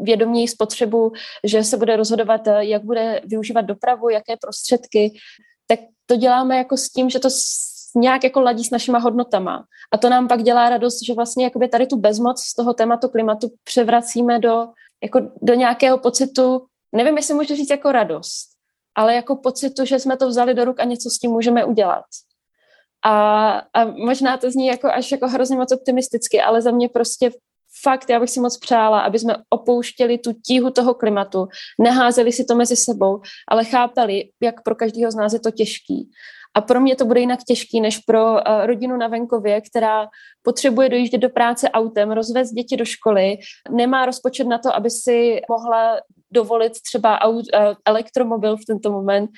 [0.00, 1.12] vědoměji spotřebu,
[1.44, 5.18] že se bude rozhodovat, eh, jak bude využívat dopravu, jaké prostředky,
[5.66, 7.28] tak to děláme jako s tím, že to
[7.96, 9.64] nějak jako ladí s našima hodnotama.
[9.92, 13.08] A to nám pak dělá radost, že vlastně jakoby tady tu bezmoc z toho tématu
[13.08, 14.66] klimatu převracíme do,
[15.02, 18.48] jako do nějakého pocitu, nevím, jestli můžu říct jako radost,
[18.94, 22.04] ale jako pocitu, že jsme to vzali do ruk a něco s tím můžeme udělat.
[23.04, 27.30] A, a možná to zní jako až jako hrozně moc optimisticky, ale za mě prostě
[27.82, 31.48] fakt, já bych si moc přála, aby jsme opouštěli tu tíhu toho klimatu,
[31.80, 33.20] neházeli si to mezi sebou,
[33.50, 36.10] ale chápali, jak pro každého z nás je to těžký.
[36.56, 40.08] A pro mě to bude jinak těžký, než pro uh, rodinu na venkově, která
[40.42, 43.36] potřebuje dojíždět do práce autem, rozvést děti do školy,
[43.70, 46.00] nemá rozpočet na to, aby si mohla
[46.30, 47.42] dovolit třeba uh,
[47.84, 49.30] elektromobil v tento moment.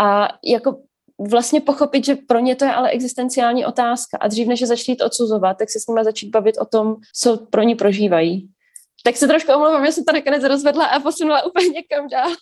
[0.00, 0.76] A jako
[1.18, 5.02] vlastně pochopit, že pro ně to je ale existenciální otázka a dřív než je začít
[5.02, 8.48] odsuzovat, tak se s nimi začít bavit o tom, co pro ně prožívají.
[9.04, 12.30] Tak se trošku omlouvám, že jsem to nakonec rozvedla a posunula úplně někam dál.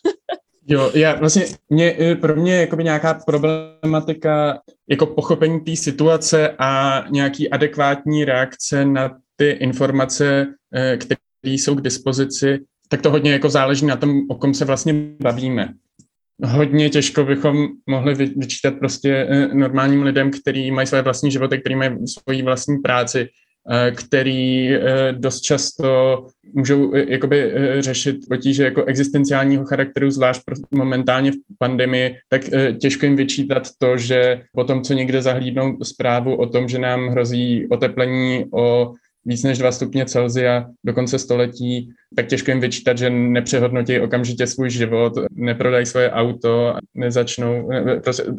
[0.68, 7.05] Jo, já vlastně, mě, eh, pro mě je nějaká problematika jako pochopení té situace a
[7.11, 12.59] nějaký adekvátní reakce na ty informace, eh, které jsou k dispozici,
[12.89, 15.75] tak to hodně jako záleží na tom, o kom se vlastně bavíme
[16.43, 21.76] hodně těžko bychom mohli vyčítat prostě eh, normálním lidem, kteří mají své vlastní životy, kteří
[21.76, 23.28] mají svoji vlastní práci,
[23.70, 31.37] eh, který eh, dost často můžou jakoby řešit potíže jako existenciálního charakteru, zvlášť momentálně v
[31.59, 32.43] pandemii, tak
[32.80, 37.09] těžko jim vyčítat to, že po tom, co někde zahlídnou zprávu o tom, že nám
[37.09, 38.93] hrozí oteplení o
[39.27, 44.47] víc než 2 stupně Celzia do konce století, tak těžko jim vyčítat, že nepřehodnotí okamžitě
[44.47, 47.70] svůj život, neprodají svoje auto, nezačnou,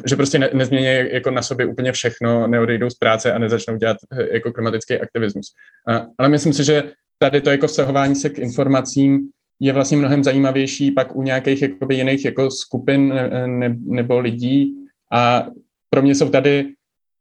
[0.06, 3.96] že prostě ne, nezmění jako na sobě úplně všechno, neodejdou z práce a nezačnou dělat
[4.12, 5.46] eh, jako klimatický aktivismus.
[5.88, 6.82] A, ale myslím si, že
[7.18, 9.28] tady to jako vsahování se k informacím
[9.60, 14.74] je vlastně mnohem zajímavější pak u nějakých jakoby jiných jako skupin ne, ne, nebo lidí
[15.12, 15.46] a
[15.90, 16.75] pro mě jsou tady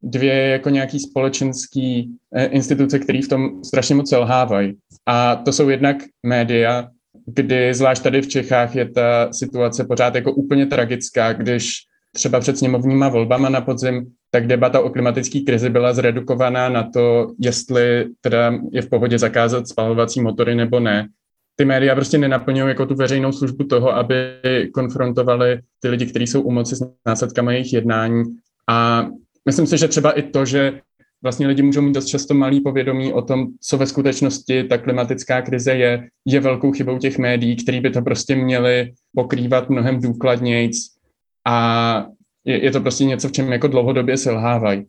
[0.06, 4.74] dvě jako nějaký společenský eh, instituce, které v tom strašně moc selhávají.
[5.06, 6.88] A to jsou jednak média,
[7.26, 11.74] kdy zvlášť tady v Čechách je ta situace pořád jako úplně tragická, když
[12.16, 17.28] třeba před sněmovníma volbama na podzim, tak debata o klimatické krizi byla zredukovaná na to,
[17.40, 21.08] jestli teda je v pohodě zakázat spalovací motory nebo ne.
[21.56, 24.18] Ty média prostě nenaplňují jako tu veřejnou službu toho, aby
[24.74, 28.24] konfrontovali ty lidi, kteří jsou u moci s následkami jejich jednání.
[28.70, 29.08] A
[29.46, 30.82] myslím si, že třeba i to, že
[31.24, 35.42] vlastně lidi můžou mít dost často malý povědomí o tom, co ve skutečnosti ta klimatická
[35.42, 40.72] krize je, je velkou chybou těch médií, který by to prostě měli pokrývat mnohem důkladněji
[41.46, 42.06] a
[42.46, 44.86] je, je to prostě něco, v čem jako dlouhodobě selhávají.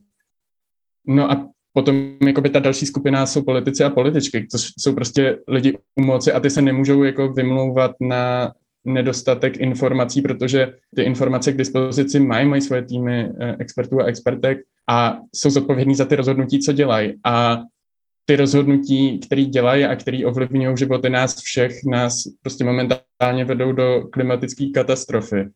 [1.06, 5.78] No a potom jakoby ta další skupina jsou politici a političky, to jsou prostě lidi
[5.96, 8.52] u moci a ty se nemůžou jako vymlouvat na
[8.86, 14.58] nedostatek informací, protože ty informace k dispozici mají, mají svoje týmy eh, expertů a expertek
[14.90, 17.14] a jsou zodpovědní za ty rozhodnutí, co dělají.
[17.24, 17.62] A
[18.24, 24.08] ty rozhodnutí, které dělají a které ovlivňují životy nás všech, nás prostě momentálně vedou do
[24.12, 25.48] klimatické katastrofy.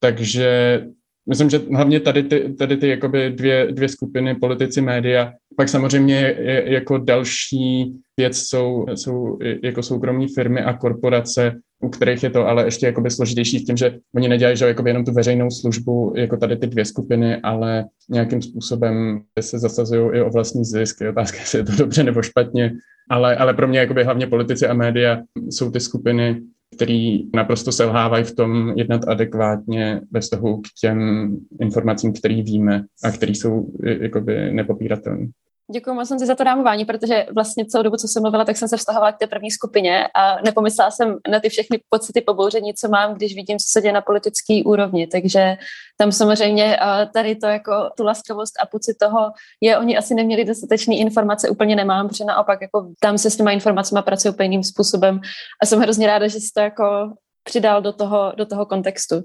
[0.00, 0.80] Takže
[1.28, 6.36] myslím, že hlavně tady ty, tady ty jakoby dvě, dvě skupiny, politici, média, pak samozřejmě
[6.64, 12.64] jako další věc jsou, jsou jako soukromí firmy a korporace, u kterých je to ale
[12.64, 16.36] ještě jakoby složitější s tím, že oni nedělají že jakoby jenom tu veřejnou službu, jako
[16.36, 21.00] tady ty dvě skupiny, ale nějakým způsobem se zasazují i o vlastní zisk.
[21.00, 22.72] Je otázka, jestli je to dobře nebo špatně,
[23.10, 26.40] ale, ale pro mě jakoby hlavně politici a média jsou ty skupiny,
[26.76, 31.30] který naprosto selhávají v tom jednat adekvátně ve vztahu k těm
[31.60, 33.66] informacím, které víme a které jsou
[34.00, 35.26] jakoby nepopíratelné.
[35.72, 38.76] Děkuji moc za to rámování, protože vlastně celou dobu, co jsem mluvila, tak jsem se
[38.76, 43.14] vztahovala k té první skupině a nepomyslela jsem na ty všechny pocity pobouření, co mám,
[43.14, 45.06] když vidím, co se děje na politické úrovni.
[45.06, 45.56] Takže
[45.96, 46.78] tam samozřejmě
[47.12, 51.76] tady to jako tu laskavost a pocit toho je, oni asi neměli dostatečné informace, úplně
[51.76, 55.20] nemám, protože naopak jako tam se s těma informacemi pracuje úplně jiným způsobem
[55.62, 57.12] a jsem hrozně ráda, že jsi to jako
[57.44, 59.22] přidal do toho, do toho kontextu.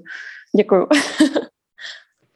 [0.58, 0.88] Děkuju.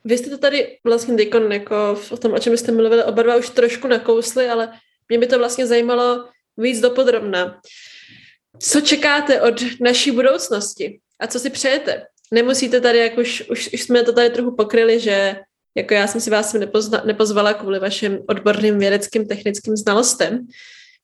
[0.06, 3.36] Vy jste to tady vlastně teď jako o tom, o čem jste mluvili, oba dva
[3.36, 4.74] už trošku nakousli, ale
[5.10, 6.26] mě by to vlastně zajímalo
[6.58, 7.62] víc dopodrobna.
[8.60, 12.06] Co čekáte od naší budoucnosti a co si přejete?
[12.32, 15.36] Nemusíte tady, jak už, už, už jsme to tady trochu pokryli, že
[15.76, 20.47] jako já jsem si vás nepozna, nepozvala kvůli vašim odborným vědeckým technickým znalostem.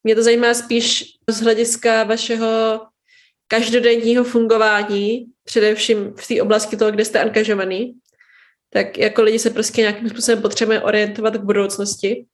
[0.03, 2.81] Mě to zajímá spíš z hlediska vašeho
[3.47, 7.93] každodenního fungování, především v té oblasti toho, kde jste angažovaný
[8.69, 12.25] tak jako lidi se prostě nějakým způsobem potřebujeme orientovat k budoucnosti.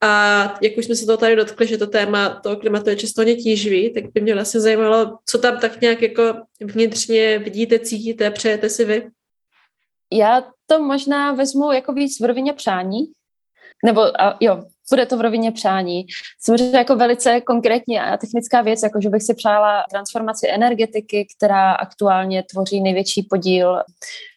[0.00, 3.20] A jak už jsme se to tady dotkli, že to téma toho klimatu je často
[3.20, 8.30] hodně tíživý, tak by mě vlastně zajímalo, co tam tak nějak jako vnitřně vidíte, cítíte,
[8.30, 9.10] přejete si vy?
[10.12, 13.00] Já to možná vezmu jako víc v rovině přání,
[13.84, 16.06] nebo a, jo, bude to v rovině přání.
[16.40, 21.72] Samozřejmě jako velice konkrétní a technická věc, jako že bych si přála transformaci energetiky, která
[21.72, 23.82] aktuálně tvoří největší podíl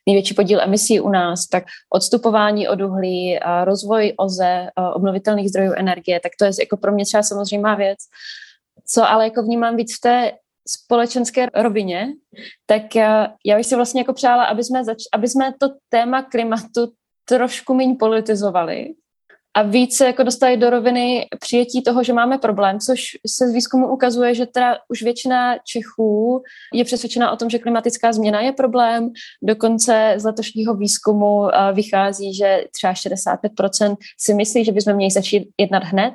[0.07, 6.31] největší podíl emisí u nás, tak odstupování od uhlí, rozvoj OZE, obnovitelných zdrojů energie, tak
[6.39, 7.99] to je jako pro mě třeba samozřejmá věc.
[8.87, 10.31] Co ale jako vnímám víc v té
[10.67, 12.07] společenské rovině,
[12.65, 16.91] tak já bych si vlastně jako přála, aby jsme, zač- aby jsme to téma klimatu
[17.25, 18.93] trošku méně politizovali,
[19.57, 23.87] a více jako dostali do roviny přijetí toho, že máme problém, což se z výzkumu
[23.87, 26.43] ukazuje, že teda už většina Čechů
[26.73, 29.09] je přesvědčena o tom, že klimatická změna je problém.
[29.43, 35.83] Dokonce z letošního výzkumu vychází, že třeba 65% si myslí, že bychom měli začít jednat
[35.83, 36.13] hned.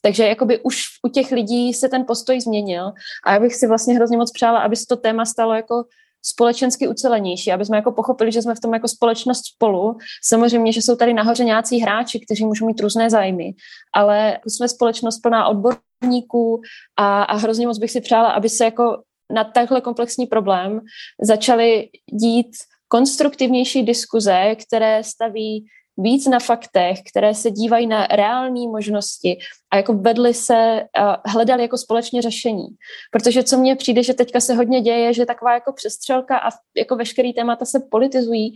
[0.00, 2.92] Takže jakoby už u těch lidí se ten postoj změnil
[3.26, 5.84] a já bych si vlastně hrozně moc přála, aby se to téma stalo jako
[6.22, 9.96] společensky ucelenější, aby jsme jako pochopili, že jsme v tom jako společnost spolu.
[10.24, 13.54] Samozřejmě, že jsou tady nahoře nějací hráči, kteří můžou mít různé zájmy,
[13.94, 16.60] ale jsme společnost plná odborníků
[16.96, 19.02] a, a hrozně moc bych si přála, aby se jako
[19.34, 20.80] na takhle komplexní problém
[21.22, 22.50] začaly dít
[22.88, 25.66] konstruktivnější diskuze, které staví
[25.98, 29.38] víc na faktech, které se dívají na reální možnosti
[29.70, 30.84] a jako vedli se,
[31.26, 32.66] hledali jako společně řešení.
[33.10, 36.96] Protože co mně přijde, že teďka se hodně děje, že taková jako přestřelka a jako
[36.96, 38.54] veškerý témata se politizují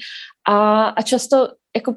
[0.49, 1.95] a, a často jako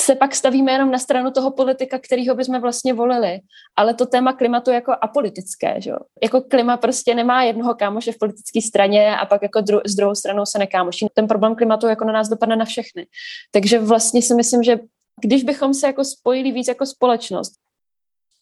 [0.00, 3.40] se pak stavíme jenom na stranu toho politika, kterýho bychom vlastně volili.
[3.76, 5.92] Ale to téma klimatu je jako apolitické, že?
[6.22, 10.14] Jako klima prostě nemá jednoho kámoše v politické straně a pak jako dru- s druhou
[10.14, 11.06] stranou se nekámoší.
[11.14, 13.06] Ten problém klimatu jako na nás dopadne na všechny.
[13.50, 14.78] Takže vlastně si myslím, že
[15.20, 17.52] když bychom se jako spojili víc jako společnost,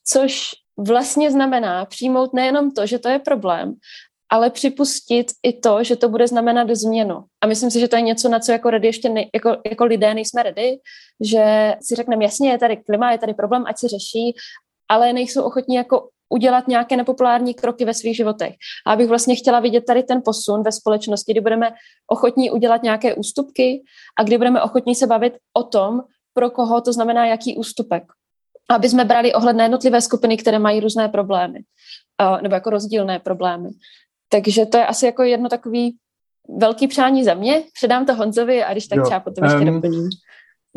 [0.05, 3.75] což vlastně znamená přijmout nejenom to, že to je problém,
[4.31, 7.25] ale připustit i to, že to bude znamenat změnu.
[7.41, 9.85] A myslím si, že to je něco, na co jako, ready ještě ne, jako, jako
[9.85, 10.79] lidé nejsme ready,
[11.21, 14.35] že si řekneme, jasně, je tady klima, je tady problém, ať se řeší,
[14.89, 18.55] ale nejsou ochotní jako udělat nějaké nepopulární kroky ve svých životech.
[18.87, 21.71] A abych vlastně chtěla vidět tady ten posun ve společnosti, kdy budeme
[22.11, 23.83] ochotní udělat nějaké ústupky
[24.19, 26.01] a kdy budeme ochotní se bavit o tom,
[26.35, 28.03] pro koho to znamená jaký ústupek.
[28.71, 31.59] Aby jsme brali ohled na jednotlivé skupiny, které mají různé problémy,
[32.43, 33.69] nebo jako rozdílné problémy.
[34.29, 35.97] Takže to je asi jako jedno takový
[36.59, 37.63] velký přání za mě.
[37.75, 40.09] Předám to Honzovi a když tak jo, třeba potom ještě um, doplním.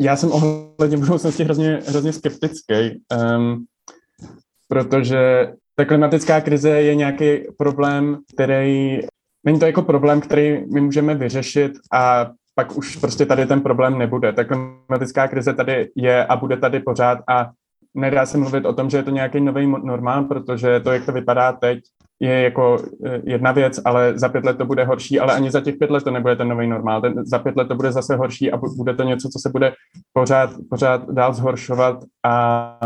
[0.00, 3.02] Já jsem ohledně budoucnosti hrozně, hrozně skeptický,
[3.36, 3.64] um,
[4.68, 9.00] protože ta klimatická krize je nějaký problém, který
[9.44, 13.98] není to jako problém, který my můžeme vyřešit a pak už prostě tady ten problém
[13.98, 14.32] nebude.
[14.32, 17.50] Ta klimatická krize tady je a bude tady pořád a
[17.94, 21.12] nedá se mluvit o tom, že je to nějaký nový normál, protože to, jak to
[21.12, 21.80] vypadá teď,
[22.20, 25.60] je jako eh, jedna věc, ale za pět let to bude horší, ale ani za
[25.60, 27.00] těch pět let to nebude ten nový normál.
[27.00, 29.72] Ten, za pět let to bude zase horší a bude to něco, co se bude
[30.12, 32.78] pořád, pořád dál zhoršovat a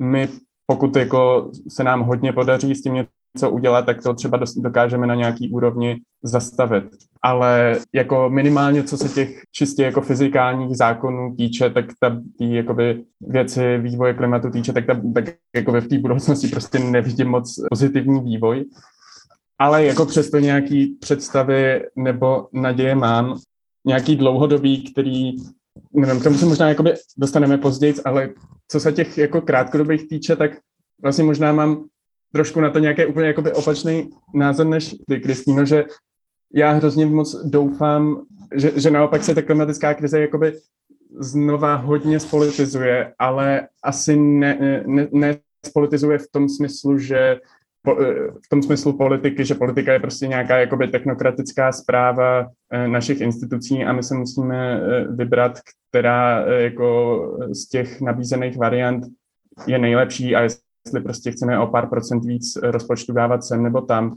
[0.00, 0.28] my,
[0.66, 5.14] pokud jako se nám hodně podaří s tím něco udělat, tak to třeba dokážeme na
[5.14, 6.84] nějaký úrovni zastavit.
[7.22, 13.04] Ale jako minimálně, co se těch čistě jako fyzikálních zákonů týče, tak ta tý, jakoby
[13.20, 15.24] věci vývoje klimatu týče, tak, ta, tak
[15.56, 18.64] jakoby v té budoucnosti prostě nevidím moc pozitivní vývoj.
[19.58, 23.38] Ale jako přesto nějaký představy nebo naděje mám,
[23.86, 25.32] nějaký dlouhodobý, který,
[25.92, 26.66] nevím, k tomu se možná
[27.16, 28.28] dostaneme později, ale
[28.68, 30.50] co se těch jako krátkodobých týče, tak
[31.02, 31.84] vlastně možná mám
[32.32, 35.84] trošku na to nějaký úplně jakoby opačný názor než ty, Kristýno, že
[36.54, 38.22] já hrozně moc doufám,
[38.54, 40.52] že, že naopak se ta klimatická krize jakoby
[41.20, 47.40] znova hodně spolitizuje, ale asi ne, ne, ne spolitizuje v tom smyslu, že
[48.44, 53.84] v tom smyslu politiky, že politika je prostě nějaká jakoby technokratická zpráva eh, našich institucí
[53.84, 55.58] a my se musíme eh, vybrat,
[55.88, 57.18] která eh, jako
[57.52, 59.04] z těch nabízených variant
[59.66, 60.67] je nejlepší a jestli
[61.00, 64.14] prostě chceme o pár procent víc rozpočtu dávat sem nebo tam.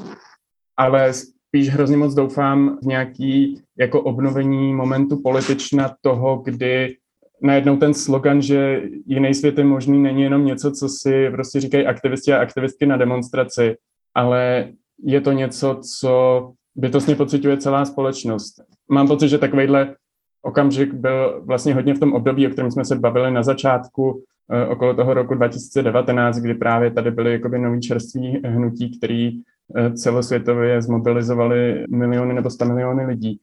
[0.78, 6.96] Ale spíš hrozně moc doufám v nějaký jako obnovení momentu politična toho, kdy
[7.42, 11.86] najednou ten slogan, že jiný svět je možný, není jenom něco, co si prostě říkají
[11.86, 13.76] aktivisti a aktivistky na demonstraci,
[14.16, 14.70] ale
[15.04, 18.54] je to něco, co bytostně pocituje celá společnost.
[18.90, 19.96] Mám pocit, že takovýhle
[20.42, 24.31] okamžik byl vlastně hodně v tom období, o kterém jsme se bavili na začátku, eh,
[24.70, 29.42] okolo toho roku 2019, kdy právě tady byly jakoby nový čerství hnutí, který
[29.76, 33.40] eh, celosvětově zmobilizovali miliony nebo sta miliony lidí.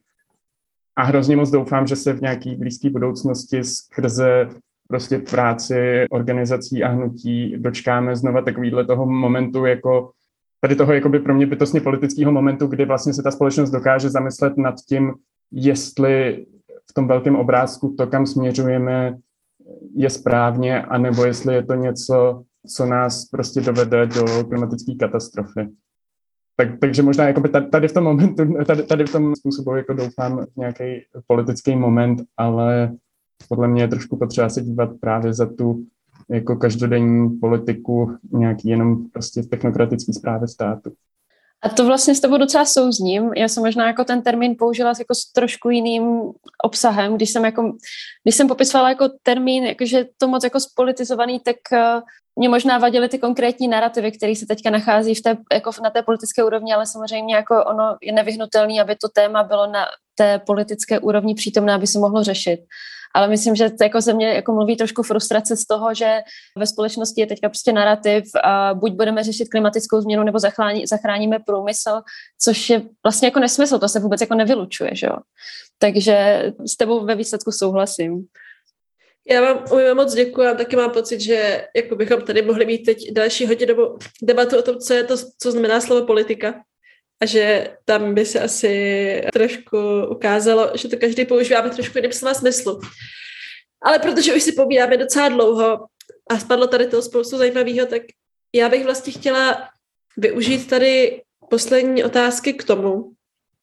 [0.95, 4.49] A hrozně moc doufám, že se v nějaké blízké budoucnosti skrze
[4.87, 10.11] prostě práci organizací a hnutí dočkáme znova takovýhle toho momentu jako
[10.61, 14.57] tady toho jakoby pro mě bytostně politického momentu, kdy vlastně se ta společnost dokáže zamyslet
[14.57, 15.13] nad tím,
[15.51, 16.45] jestli
[16.89, 19.17] v tom velkém obrázku to, kam směřujeme,
[19.95, 22.43] je správně, anebo jestli je to něco,
[22.75, 25.69] co nás prostě dovede do klimatické katastrofy.
[26.55, 27.41] Tak, takže možná jako
[27.71, 30.83] tady, v tom momentu, tady, tady v tom způsobu jako doufám nějaký
[31.27, 32.95] politický moment, ale
[33.49, 35.85] podle mě je trošku potřeba se dívat právě za tu
[36.29, 40.93] jako každodenní politiku nějaký jenom prostě technokratický zprávy státu.
[41.63, 43.33] A to vlastně s tebou docela souzním.
[43.33, 46.31] Já jsem možná jako ten termín použila jako s trošku jiným
[46.63, 47.15] obsahem.
[47.15, 47.71] Když jsem, jako,
[48.23, 52.01] když jsem popisovala jako termín, jakože to moc jako spolitizovaný, tak uh,
[52.35, 56.01] mě možná vadily ty konkrétní narrativy, které se teďka nachází v té, jako na té
[56.01, 59.85] politické úrovni, ale samozřejmě jako ono je nevyhnutelné, aby to téma bylo na
[60.15, 62.59] té politické úrovni přítomné, aby se mohlo řešit
[63.15, 66.19] ale myslím, že to jako země jako mluví trošku frustrace z toho, že
[66.57, 71.39] ve společnosti je teďka prostě narrativ, a buď budeme řešit klimatickou změnu, nebo zachrání, zachráníme
[71.39, 72.01] průmysl,
[72.41, 75.15] což je vlastně jako nesmysl, to se vůbec jako nevylučuje, že jo.
[75.77, 78.25] Takže s tebou ve výsledku souhlasím.
[79.31, 82.85] Já vám umím moc děkuji a taky mám pocit, že jako bychom tady mohli mít
[82.85, 86.53] teď další hodinovou debatu o tom, co je to, co znamená slovo politika
[87.21, 89.77] a že tam by se asi trošku
[90.09, 92.79] ukázalo, že to každý používáme trošku jiným slova smyslu.
[93.81, 95.85] Ale protože už si pobíráme docela dlouho
[96.29, 98.01] a spadlo tady toho spoustu zajímavého, tak
[98.53, 99.69] já bych vlastně chtěla
[100.17, 103.11] využít tady poslední otázky k tomu,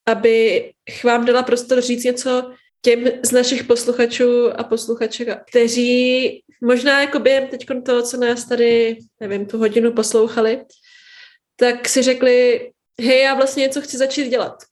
[0.07, 0.65] aby
[1.05, 2.53] vám dala prostor říct něco
[2.83, 8.99] těm z našich posluchačů a posluchaček, kteří možná jako během teď toho, co nás tady,
[9.21, 10.65] nevím, tu hodinu poslouchali,
[11.57, 12.71] tak si řekli,
[13.01, 14.63] hej, já vlastně něco chci začít dělat.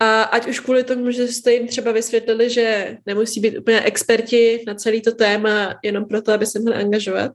[0.00, 4.64] A ať už kvůli tomu, že jste jim třeba vysvětlili, že nemusí být úplně experti
[4.66, 7.32] na celý to téma jenom proto, aby se mohli angažovat.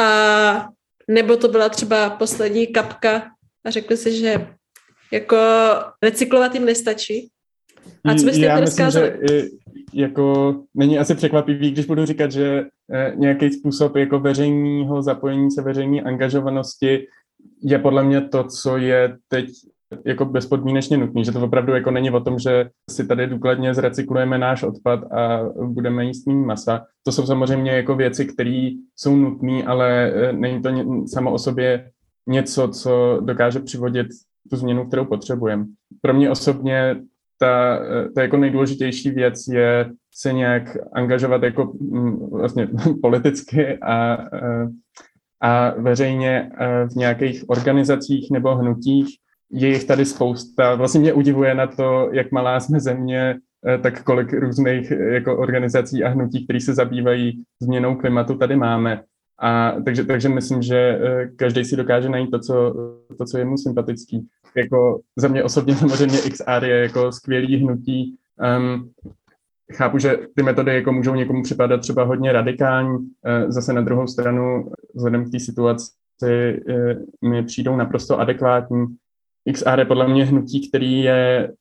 [0.00, 0.68] A
[1.08, 3.30] nebo to byla třeba poslední kapka
[3.64, 4.46] a řekli si, že
[5.12, 5.36] jako
[6.02, 7.30] recyklovat jim nestačí.
[8.04, 9.18] A co byste Já myslím, že
[9.94, 15.62] jako není asi překvapivý, když budu říkat, že eh, nějaký způsob jako veřejného zapojení se,
[15.62, 17.06] veřejné angažovanosti
[17.62, 19.46] je podle mě to, co je teď
[20.04, 24.38] jako bezpodmínečně nutný, že to opravdu jako není o tom, že si tady důkladně zrecyklujeme
[24.38, 26.84] náš odpad a budeme jíst méně masa.
[27.02, 30.70] To jsou samozřejmě jako věci, které jsou nutné, ale eh, není to
[31.06, 31.90] samo o sobě
[32.26, 34.06] něco, co dokáže přivodit
[34.50, 35.66] tu změnu, kterou potřebujeme.
[36.00, 36.96] Pro mě osobně
[37.38, 41.72] ta, eh, ta jako nejdůležitější věc je se nějak angažovat jako
[42.30, 42.68] vlastně
[43.02, 44.68] politicky a eh,
[45.40, 49.06] a veřejně eh, v nějakých organizacích nebo hnutích.
[49.50, 50.74] Je jich tady spousta.
[50.74, 53.36] Vlastně mě udivuje na to, jak malá jsme země,
[53.68, 58.56] eh, tak kolik různých eh, jako organizací a hnutí, které se zabývají změnou klimatu, tady
[58.56, 59.02] máme.
[59.38, 60.98] A takže, takže myslím, že
[61.36, 62.74] každý si dokáže najít to, co,
[63.18, 64.26] to, co je mu sympatický.
[64.56, 68.16] Jako za mě osobně samozřejmě XR je jako skvělý hnutí.
[68.58, 68.90] Um,
[69.72, 74.06] chápu, že ty metody jako můžou někomu připadat třeba hodně radikální, eh, zase na druhou
[74.06, 75.90] stranu vzhledem k té situaci
[76.22, 76.96] eh,
[77.28, 78.86] mi přijdou naprosto adekvátní.
[79.52, 81.52] XR je podle mě hnutí, který je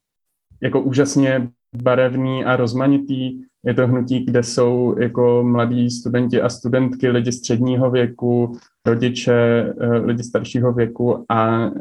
[0.61, 1.49] jako úžasně
[1.83, 3.41] barevný a rozmanitý.
[3.65, 9.97] Je to hnutí, kde jsou jako mladí studenti a studentky, lidi středního věku, rodiče, eh,
[9.97, 11.71] lidi staršího věku a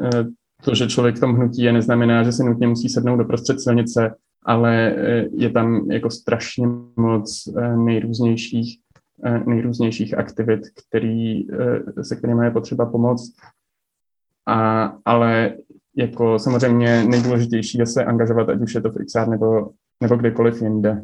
[0.63, 3.61] to, že člověk v tom hnutí je, neznamená, že se nutně musí sednout do prostřed
[3.61, 4.15] silnice
[4.45, 8.79] ale eh, je tam jako strašně moc eh, nejrůznějších,
[9.25, 11.47] eh, nejrůznějších aktivit, který,
[12.01, 13.33] se kterými je potřeba pomoct.
[14.47, 15.55] A, ale
[15.95, 19.69] jako samozřejmě nejdůležitější je se angažovat, ať už je to v XR nebo,
[20.01, 21.01] nebo kdekoliv jinde.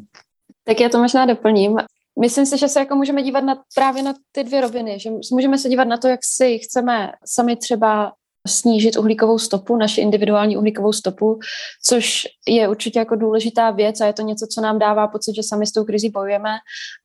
[0.64, 1.78] Tak já to možná doplním.
[2.20, 5.58] Myslím si, že se jako můžeme dívat na, právě na ty dvě roviny, že můžeme
[5.58, 8.14] se dívat na to, jak si chceme sami třeba
[8.48, 11.40] snížit uhlíkovou stopu, naši individuální uhlíkovou stopu,
[11.86, 15.44] což je určitě jako důležitá věc a je to něco, co nám dává pocit, že
[15.44, 16.58] sami s tou krizí bojujeme,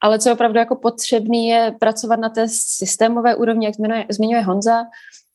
[0.02, 2.46] ale co je opravdu jako potřebný je pracovat na té
[2.78, 3.74] systémové úrovni, jak
[4.10, 4.84] zmiňuje, Honza,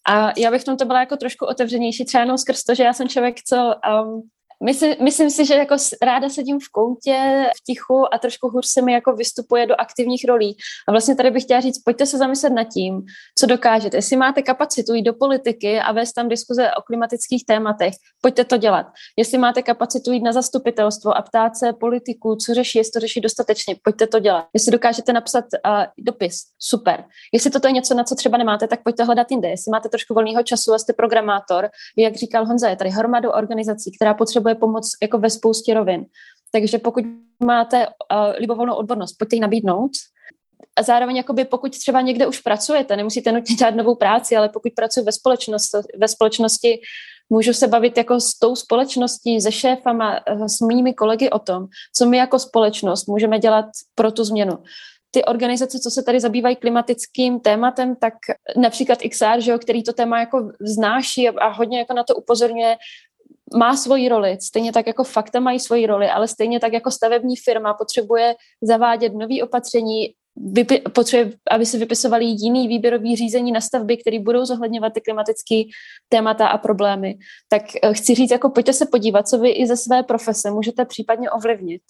[0.10, 2.94] a já bych v tomto byla jako trošku otevřenější, třeba jenom skrz to, že já
[2.94, 3.56] jsem člověk, co
[4.04, 4.22] um,
[4.64, 8.82] Myslím, myslím si, že jako ráda sedím v koutě, v tichu a trošku hůř se
[8.82, 10.58] mi jako vystupuje do aktivních rolí.
[10.88, 13.02] A vlastně tady bych chtěla říct, pojďte se zamyslet nad tím,
[13.40, 13.98] co dokážete.
[13.98, 18.58] Jestli máte kapacitu jít do politiky a vést tam diskuze o klimatických tématech, pojďte to
[18.58, 18.86] dělat.
[19.18, 23.22] Jestli máte kapacitu jít na zastupitelstvo a ptát se politiků, co řeší, jestli to řeší
[23.22, 24.48] dostatečně, pojďte to dělat.
[24.54, 27.04] Jestli dokážete napsat uh, dopis, super.
[27.34, 29.50] Jestli toto je něco, na co třeba nemáte, tak pojďte hledat jinde.
[29.50, 33.92] Jestli máte trošku volného času a jste programátor, jak říkal Honza, je tady hromadu organizací,
[33.96, 36.06] která potřebuje potřebuje pomoc jako ve spoustě rovin.
[36.52, 37.06] Takže pokud
[37.44, 37.94] máte uh,
[38.40, 39.92] libovolnou odbornost, pojďte ji nabídnout.
[40.76, 44.72] A zároveň, jakoby, pokud třeba někde už pracujete, nemusíte nutně dělat novou práci, ale pokud
[44.76, 46.82] pracuji ve společnosti, ve společnosti
[47.30, 51.68] můžu se bavit jako s tou společností, se šéfama, eh, s mými kolegy o tom,
[51.96, 54.58] co my jako společnost můžeme dělat pro tu změnu.
[55.14, 58.14] ty organizace, co se tady zabývají klimatickým tématem, tak
[58.56, 62.78] například XR, že jo, který to téma jako znáší a hodně jako na to upozorňuje,
[63.58, 67.36] má svoji roli, stejně tak jako fakta mají svoji roli, ale stejně tak jako stavební
[67.38, 70.14] firma potřebuje zavádět nové opatření,
[70.54, 75.64] vypi- potřebuje, aby se vypisovaly jiný výběrový řízení na stavby, které budou zohledňovat ty klimatické
[76.10, 77.18] témata a problémy.
[77.50, 80.86] Tak eh, chci říct, jako pojďte se podívat, co vy i ze své profese můžete
[80.86, 81.82] případně ovlivnit.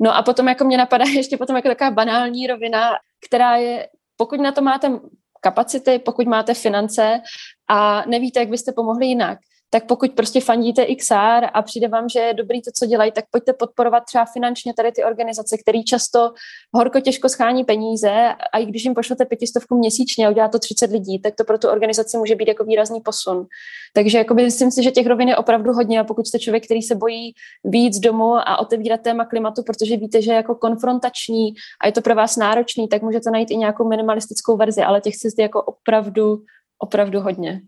[0.00, 2.90] No a potom jako mě napadá ještě potom jako taková banální rovina,
[3.28, 5.00] která je, pokud na to máte
[5.40, 7.20] kapacity, pokud máte finance
[7.68, 9.38] a nevíte, jak byste pomohli jinak,
[9.70, 13.24] tak pokud prostě fandíte XR a přijde vám, že je dobrý to, co dělají, tak
[13.30, 16.32] pojďte podporovat třeba finančně tady ty organizace, které často
[16.74, 18.10] horko těžko schání peníze
[18.52, 21.58] a i když jim pošlete pětistovku měsíčně a udělá to 30 lidí, tak to pro
[21.58, 23.46] tu organizaci může být jako výrazný posun.
[23.92, 26.82] Takže jako myslím si, že těch rovin je opravdu hodně a pokud jste člověk, který
[26.82, 27.32] se bojí
[27.64, 32.00] víc domů a otevírat téma klimatu, protože víte, že je jako konfrontační a je to
[32.00, 35.62] pro vás náročný, tak můžete najít i nějakou minimalistickou verzi, ale těch cest je jako
[35.62, 36.38] opravdu,
[36.78, 37.60] opravdu hodně.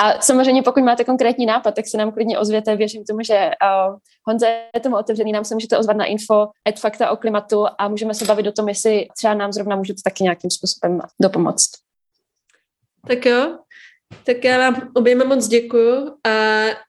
[0.00, 2.76] A samozřejmě, pokud máte konkrétní nápad, tak se nám klidně ozvěte.
[2.76, 3.50] Věřím tomu, že
[3.88, 3.96] uh,
[4.26, 7.88] Honza je tomu otevřený, nám se můžete ozvat na info at fakta o klimatu a
[7.88, 11.70] můžeme se bavit o tom, jestli třeba nám zrovna můžete taky nějakým způsobem dopomoct.
[13.08, 13.58] Tak jo,
[14.24, 16.30] tak já vám oběma moc děkuju a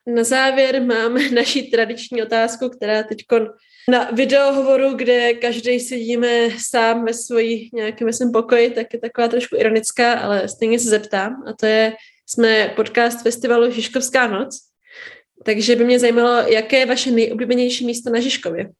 [0.06, 3.18] na závěr máme naši tradiční otázku, která teď
[3.88, 9.56] na videohovoru, kde každý sedíme sám ve svojí nějakém svém pokoji, tak je taková trošku
[9.56, 11.92] ironická, ale stejně se zeptám a to je,
[12.26, 14.58] jsme podcast festivalu Žižkovská noc,
[15.44, 18.70] takže by mě zajímalo, jaké je vaše nejoblíbenější místo na Žižkově?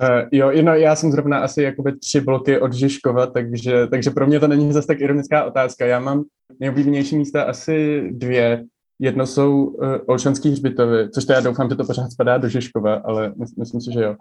[0.00, 4.26] Uh, jo, no, já jsem zrovna asi jakoby tři bloky od Žižkova, takže, takže pro
[4.26, 5.86] mě to není zase tak ironická otázka.
[5.86, 6.24] Já mám
[6.60, 8.64] nejoblíbenější místa asi dvě.
[8.98, 12.94] Jedno jsou uh, Olšanský hřbitovy, což to já doufám, že to pořád spadá do Žižkova,
[12.94, 14.16] ale myslím si, že jo.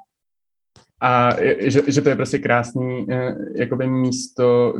[1.01, 3.16] A že, že to je prostě krásný uh,
[3.56, 4.74] jakoby místo,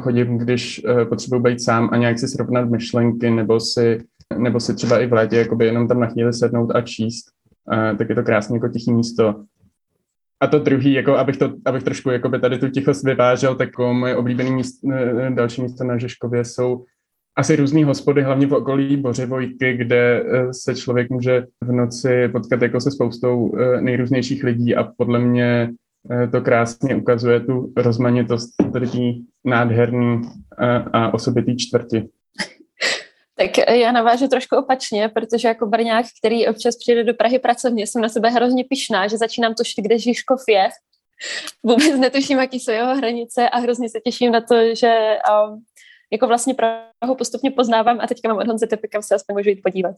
[0.00, 3.98] chodím, když uh, potřebuji být sám a nějak si srovnat myšlenky, nebo si,
[4.38, 7.24] nebo si třeba i v létě jakoby jenom tam na chvíli sednout a číst,
[7.72, 9.44] uh, tak je to krásně jako tichý místo.
[10.40, 14.16] A to druhý, jako abych, to, abych trošku jakoby tady tu tichost vyvážel, tak moje
[14.16, 14.94] oblíbené míst, uh,
[15.30, 16.84] další místo na Žeškově jsou
[17.36, 22.80] asi různé hospody, hlavně v okolí Bořivojky, kde se člověk může v noci potkat jako
[22.80, 25.81] se spoustou nejrůznějších lidí a podle mě Eh,
[26.32, 28.88] to krásně ukazuje tu rozmanitost tady
[29.44, 30.22] nádherný
[30.58, 32.08] a, a osobitý čtvrti.
[33.36, 38.02] Tak já navážu trošku opačně, protože jako Brňák, který občas přijde do Prahy pracovně, jsem
[38.02, 40.68] na sebe hrozně pišná, že začínám tušit, kde Žižkov je.
[41.62, 45.18] Vůbec netuším, jaký jsou jeho hranice a hrozně se těším na to, že
[46.12, 49.48] jako vlastně Prahu postupně poznávám a teďka mám od Honze Tepy, kam se aspoň můžu
[49.48, 49.94] jít podívat.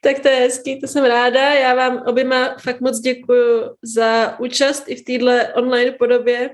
[0.00, 1.52] Tak to je hezký, to jsem ráda.
[1.52, 6.50] Já vám oběma fakt moc děkuji za účast i v této online podobě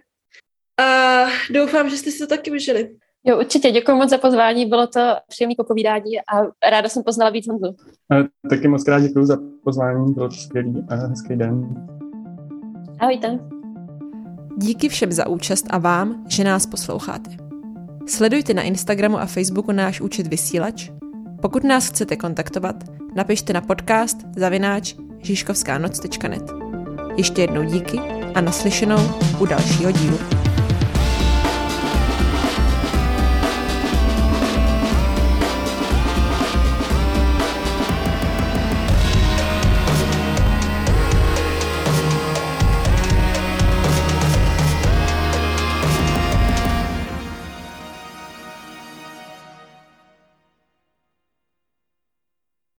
[0.81, 2.97] a doufám, že jste si to taky užili.
[3.24, 3.70] Jo, určitě.
[3.70, 7.76] Děkuji moc za pozvání, bylo to příjemné popovídání a ráda jsem poznala víc Honzu.
[8.51, 11.87] Taky moc krát děkuji za pozvání, bylo to skvělý a hezký den.
[12.99, 13.39] Ahojte.
[14.57, 17.49] Díky všem za účast a vám, že nás posloucháte.
[18.07, 20.90] Sledujte na Instagramu a Facebooku náš účet Vysílač.
[21.42, 22.76] Pokud nás chcete kontaktovat,
[23.14, 26.53] napište na podcast zavináč žižkovskánoc.net.
[27.16, 27.98] Ještě jednou díky
[28.34, 30.39] a naslyšenou u dalšího dílu.